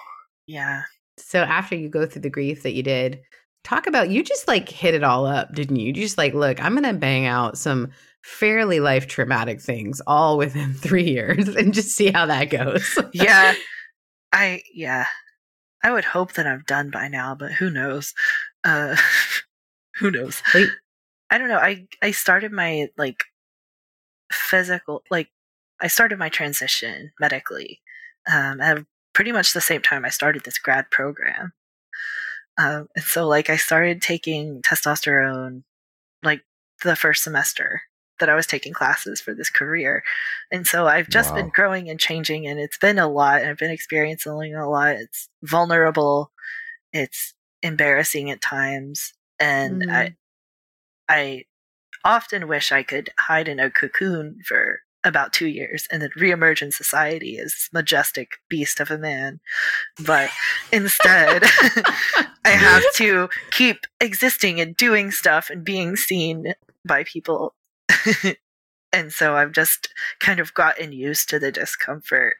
[0.47, 0.85] yeah.
[1.21, 3.21] So after you go through the grief that you did,
[3.65, 5.89] talk about you just like hit it all up, didn't you?
[5.89, 7.91] You just like, look, I'm gonna bang out some
[8.23, 12.99] fairly life traumatic things all within three years and just see how that goes.
[13.13, 13.55] yeah.
[14.33, 15.07] I yeah.
[15.83, 18.15] I would hope that I'm done by now, but who knows?
[18.65, 18.97] Uh
[19.99, 20.43] who knows?
[21.31, 21.59] I don't know.
[21.59, 23.25] I I started my like
[24.33, 25.29] physical like
[25.81, 27.81] I started my transition medically
[28.31, 28.85] um, at
[29.19, 31.53] pretty much the same time I started this grad program.
[32.57, 35.65] Um, and so like I started taking testosterone
[36.23, 36.43] like
[36.85, 37.83] the first semester
[38.21, 40.05] that I was taking classes for this career.
[40.53, 41.37] And so I've just wow.
[41.39, 44.91] been growing and changing and it's been a lot and I've been experiencing a lot.
[44.91, 46.31] It's vulnerable.
[46.93, 49.15] It's embarrassing at times.
[49.41, 49.93] And mm.
[49.93, 50.15] I
[51.09, 51.45] I
[52.05, 54.79] often wish I could hide in a cocoon for
[55.09, 59.41] about two years and then reemerge in society as majestic beast of a man.
[60.05, 60.31] But
[60.73, 61.43] instead,
[62.45, 66.55] I have to keep existing and doing stuff and being seen
[66.87, 67.55] by people.
[68.93, 69.89] and so I've just
[70.21, 72.37] kind of gotten used to the discomfort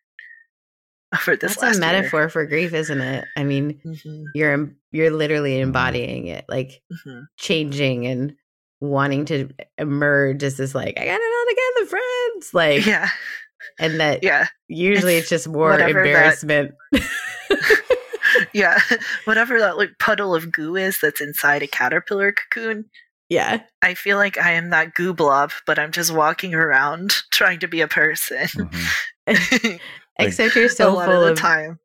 [1.19, 1.57] for this.
[1.57, 2.29] That's a metaphor year.
[2.29, 3.25] for grief, isn't it?
[3.37, 4.25] I mean, mm-hmm.
[4.35, 7.23] you're you're literally embodying it, like mm-hmm.
[7.37, 8.37] changing and
[8.81, 12.55] wanting to emerge as this like I got it all together, friends.
[12.55, 13.09] Like yeah,
[13.79, 14.49] and that yeah.
[14.69, 16.75] Usually it's, it's just more embarrassment.
[16.93, 17.09] That,
[18.53, 18.79] yeah,
[19.25, 22.87] whatever that like puddle of goo is that's inside a caterpillar cocoon.
[23.29, 27.59] Yeah, I feel like I am that goo blob, but I'm just walking around trying
[27.61, 28.47] to be a person.
[29.29, 29.77] Mm-hmm.
[30.19, 31.79] Except you're so full of, of time.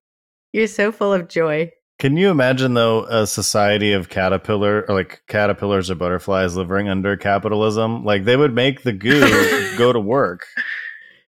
[0.54, 1.72] You're so full of joy.
[2.00, 7.16] Can you imagine though a society of caterpillar or like caterpillars or butterflies living under
[7.16, 8.04] capitalism?
[8.04, 10.46] Like they would make the goo go to work.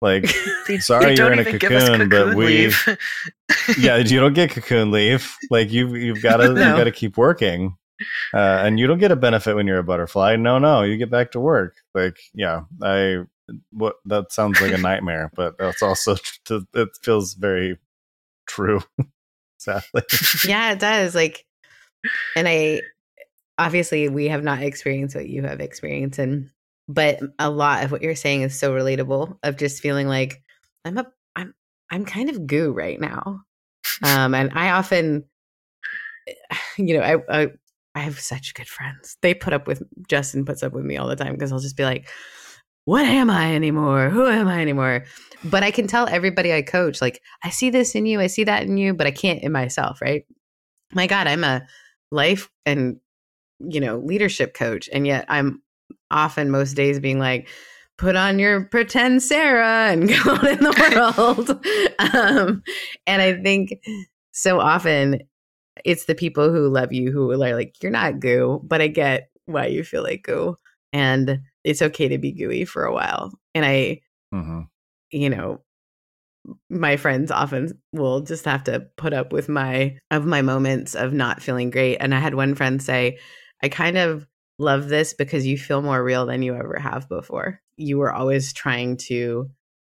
[0.00, 0.34] Like,
[0.68, 2.72] they, sorry they you're in a cocoon, cocoon, but we,
[3.78, 5.34] yeah, you don't get cocoon leave.
[5.50, 6.70] Like you, you've got to, no.
[6.70, 7.76] you got to keep working,
[8.34, 10.36] uh, and you don't get a benefit when you're a butterfly.
[10.36, 11.76] No, no, you get back to work.
[11.94, 13.20] Like, yeah, I,
[13.70, 16.16] what that sounds like a nightmare, but that's also
[16.50, 17.78] it feels very
[18.46, 18.82] true
[19.64, 20.02] sadly.
[20.46, 21.14] yeah, it does.
[21.14, 21.44] Like,
[22.36, 22.82] and I
[23.58, 26.50] obviously we have not experienced what you have experienced, and
[26.88, 29.38] but a lot of what you're saying is so relatable.
[29.42, 30.42] Of just feeling like
[30.84, 31.06] I'm a
[31.36, 31.54] I'm
[31.90, 33.42] I'm kind of goo right now,
[34.02, 35.24] um, and I often,
[36.76, 37.48] you know, I, I
[37.94, 39.16] I have such good friends.
[39.22, 41.76] They put up with Justin puts up with me all the time because I'll just
[41.76, 42.08] be like,
[42.84, 44.10] what am I anymore?
[44.10, 45.04] Who am I anymore?
[45.44, 48.44] But I can tell everybody I coach, like, I see this in you, I see
[48.44, 50.24] that in you, but I can't in myself, right?
[50.92, 51.66] My God, I'm a
[52.10, 53.00] life and,
[53.60, 54.88] you know, leadership coach.
[54.92, 55.62] And yet I'm
[56.10, 57.48] often most days being like,
[57.96, 61.50] put on your pretend Sarah and go out in the world.
[62.14, 62.62] um,
[63.06, 63.80] and I think
[64.32, 65.20] so often
[65.84, 69.30] it's the people who love you who are like, you're not goo, but I get
[69.46, 70.56] why you feel like goo.
[70.92, 73.32] And it's okay to be gooey for a while.
[73.54, 74.02] And I,
[74.32, 74.62] mm-hmm.
[75.10, 75.62] you know,
[76.68, 81.12] my friends often will just have to put up with my of my moments of
[81.12, 81.96] not feeling great.
[81.96, 83.18] And I had one friend say,
[83.62, 84.26] I kind of
[84.58, 87.60] love this because you feel more real than you ever have before.
[87.76, 89.50] You were always trying to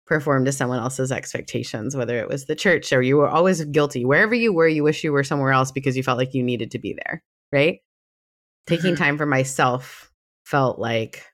[0.06, 4.04] perform to someone else's expectations, whether it was the church or you were always guilty.
[4.04, 6.70] Wherever you were, you wish you were somewhere else because you felt like you needed
[6.70, 7.80] to be there, right?
[8.68, 9.02] Taking mm-hmm.
[9.02, 10.12] time for myself
[10.44, 11.24] felt like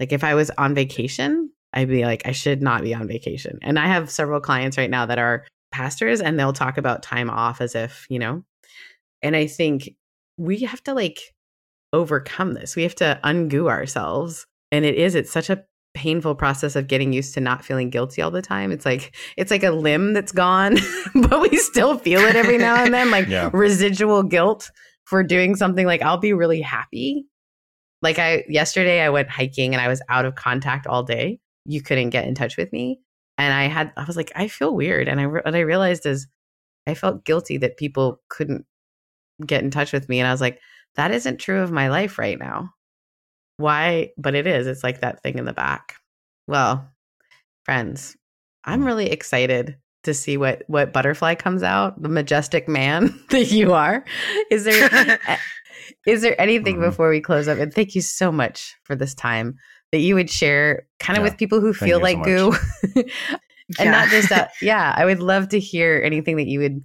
[0.00, 3.58] like if I was on vacation, I'd be like, I should not be on vacation.
[3.62, 7.30] And I have several clients right now that are pastors and they'll talk about time
[7.30, 8.44] off as if, you know,
[9.22, 9.90] and I think
[10.36, 11.18] we have to like
[11.92, 12.76] overcome this.
[12.76, 14.46] We have to ungoo ourselves.
[14.70, 15.64] And it is, it's such a
[15.94, 18.70] painful process of getting used to not feeling guilty all the time.
[18.72, 20.76] It's like it's like a limb that's gone,
[21.14, 23.50] but we still feel it every now and then, like yeah.
[23.52, 24.70] residual guilt
[25.04, 27.26] for doing something like I'll be really happy.
[28.04, 31.40] Like I yesterday I went hiking and I was out of contact all day.
[31.64, 33.00] You couldn't get in touch with me
[33.38, 36.28] and I had I was like I feel weird and I what I realized is
[36.86, 38.66] I felt guilty that people couldn't
[39.44, 40.60] get in touch with me and I was like
[40.96, 42.70] that isn't true of my life right now.
[43.56, 44.10] Why?
[44.16, 44.66] But it is.
[44.66, 45.96] It's like that thing in the back.
[46.46, 46.88] Well,
[47.64, 48.16] friends,
[48.64, 48.86] I'm Mm.
[48.86, 54.04] really excited to see what what butterfly comes out, the majestic man that you are.
[54.50, 55.18] Is there
[56.06, 56.90] is there anything Mhm.
[56.90, 57.58] before we close up?
[57.58, 59.56] And thank you so much for this time
[59.92, 61.30] that you would share kind of Yeah.
[61.30, 62.56] with people who feel like so goo.
[63.78, 64.52] and not just that.
[64.62, 66.84] Yeah, I would love to hear anything that you would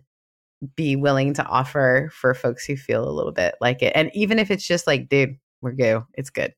[0.76, 3.94] be willing to offer for folks who feel a little bit like it.
[3.96, 6.54] And even if it's just like, dude, we're goo, it's good.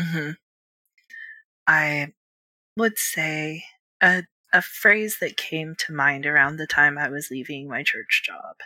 [0.00, 0.30] hmm
[1.66, 2.12] I
[2.76, 3.64] would say
[4.02, 8.22] a a phrase that came to mind around the time I was leaving my church
[8.24, 8.56] job,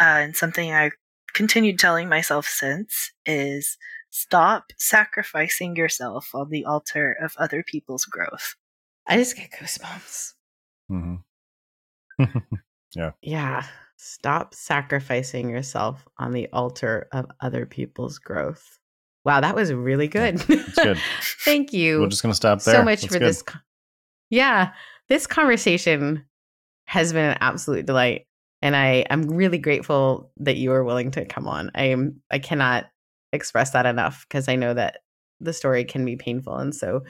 [0.00, 0.92] uh, and something I
[1.34, 3.76] continued telling myself since is
[4.10, 8.56] stop sacrificing yourself on the altar of other people's growth.
[9.06, 10.32] I just get goosebumps.
[10.88, 11.14] hmm
[13.22, 13.64] Yeah.
[13.96, 18.78] Stop sacrificing yourself on the altar of other people's growth.
[19.24, 20.42] Wow, that was really good.
[20.48, 20.96] it's good.
[21.44, 22.76] Thank you We're just gonna stop there.
[22.76, 23.28] so much That's for good.
[23.28, 23.42] this.
[23.42, 23.58] co-
[24.30, 24.72] Yeah,
[25.08, 26.24] this conversation
[26.86, 28.26] has been an absolute delight,
[28.62, 31.70] and I I'm really grateful that you are willing to come on.
[31.74, 32.86] I am I cannot
[33.32, 34.98] express that enough because I know that
[35.40, 37.02] the story can be painful, and so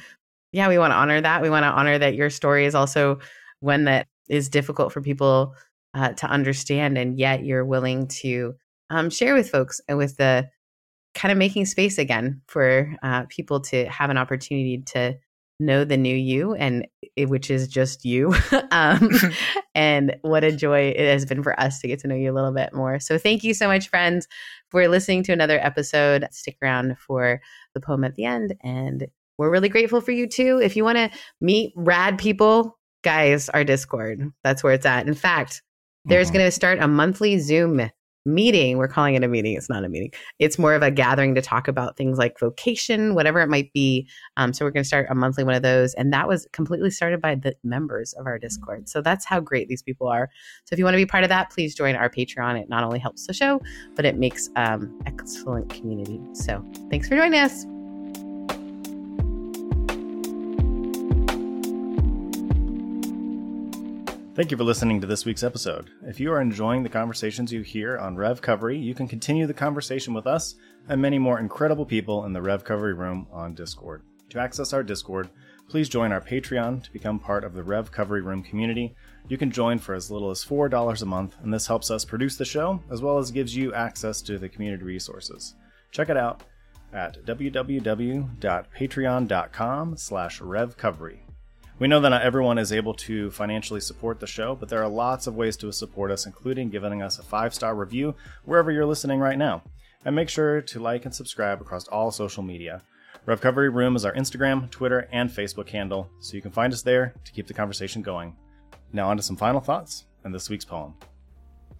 [0.53, 1.43] yeah, we want to honor that.
[1.43, 3.19] We want to honor that your story is also
[3.61, 5.55] one that is difficult for people
[5.95, 8.55] uh, to understand, and yet you're willing to
[8.91, 10.49] um, share with folks and with the
[11.15, 15.17] kind of making space again for uh, people to have an opportunity to
[15.61, 16.87] know the new you and
[17.17, 18.35] which is just you.
[18.73, 19.11] Um,
[19.75, 22.35] and what a joy it has been for us to get to know you a
[22.35, 23.01] little bit more.
[23.01, 24.29] So thank you so much friends
[24.71, 26.27] for listening to another episode.
[26.31, 27.41] Stick around for
[27.75, 29.07] the poem at the end and
[29.39, 30.61] we're really grateful for you too.
[30.63, 35.07] If you want to meet rad people guys our discord that's where it's at.
[35.09, 35.63] In fact
[36.05, 36.35] there's Mhm.
[36.35, 37.91] going to start a monthly zoom
[38.25, 41.35] meeting we're calling it a meeting it's not a meeting it's more of a gathering
[41.35, 44.87] to talk about things like vocation whatever it might be um, so we're going to
[44.87, 48.27] start a monthly one of those and that was completely started by the members of
[48.27, 50.29] our discord so that's how great these people are.
[50.65, 52.85] So if you want to be part of that please join our patreon it not
[52.85, 53.61] only helps the show
[53.97, 57.65] but it makes um, excellent community so thanks for joining us
[64.41, 65.91] Thank you for listening to this week's episode.
[66.03, 70.15] If you are enjoying the conversations you hear on REVcovery, you can continue the conversation
[70.15, 70.55] with us
[70.89, 74.03] and many more incredible people in the REVcovery room on Discord.
[74.31, 75.29] To access our Discord,
[75.69, 78.97] please join our Patreon to become part of the REVcovery room community.
[79.29, 82.37] You can join for as little as $4 a month, and this helps us produce
[82.37, 85.55] the show as well as gives you access to the community resources.
[85.91, 86.45] Check it out
[86.95, 91.19] at www.patreon.com slash revcovery.
[91.81, 94.89] We know that not everyone is able to financially support the show, but there are
[94.89, 98.15] lots of ways to support us, including giving us a five star review
[98.45, 99.63] wherever you're listening right now.
[100.05, 102.83] And make sure to like and subscribe across all social media.
[103.27, 107.15] REVcovery Room is our Instagram, Twitter, and Facebook handle, so you can find us there
[107.25, 108.37] to keep the conversation going.
[108.93, 110.95] Now, on to some final thoughts and this week's poem.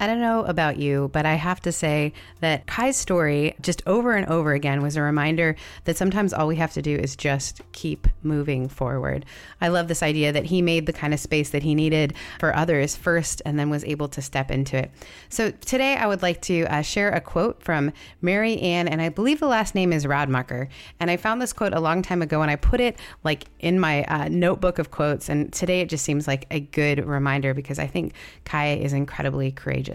[0.01, 4.13] I don't know about you, but I have to say that Kai's story, just over
[4.13, 7.61] and over again, was a reminder that sometimes all we have to do is just
[7.71, 9.27] keep moving forward.
[9.61, 12.55] I love this idea that he made the kind of space that he needed for
[12.55, 14.89] others first and then was able to step into it.
[15.29, 19.09] So today I would like to uh, share a quote from Mary Anne, and I
[19.09, 20.67] believe the last name is Radmacher.
[20.99, 23.79] And I found this quote a long time ago and I put it like in
[23.79, 25.29] my uh, notebook of quotes.
[25.29, 28.13] And today it just seems like a good reminder because I think
[28.45, 29.90] Kai is incredibly courageous.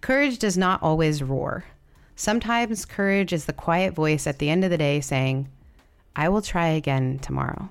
[0.00, 1.64] Courage does not always roar.
[2.16, 5.48] Sometimes courage is the quiet voice at the end of the day saying,
[6.16, 7.68] I will try again tomorrow.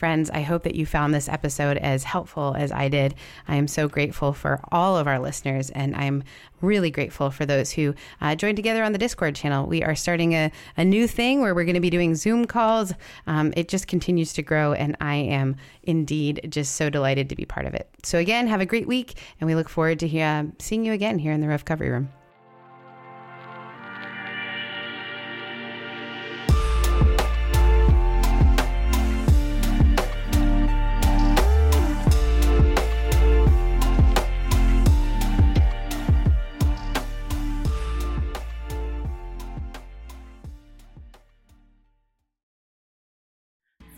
[0.00, 3.14] Friends, I hope that you found this episode as helpful as I did.
[3.46, 6.24] I am so grateful for all of our listeners, and I'm
[6.62, 9.66] really grateful for those who uh, joined together on the Discord channel.
[9.66, 12.94] We are starting a, a new thing where we're going to be doing Zoom calls.
[13.26, 17.44] Um, it just continues to grow, and I am indeed just so delighted to be
[17.44, 17.86] part of it.
[18.02, 21.18] So, again, have a great week, and we look forward to uh, seeing you again
[21.18, 22.08] here in the REVcovery Room.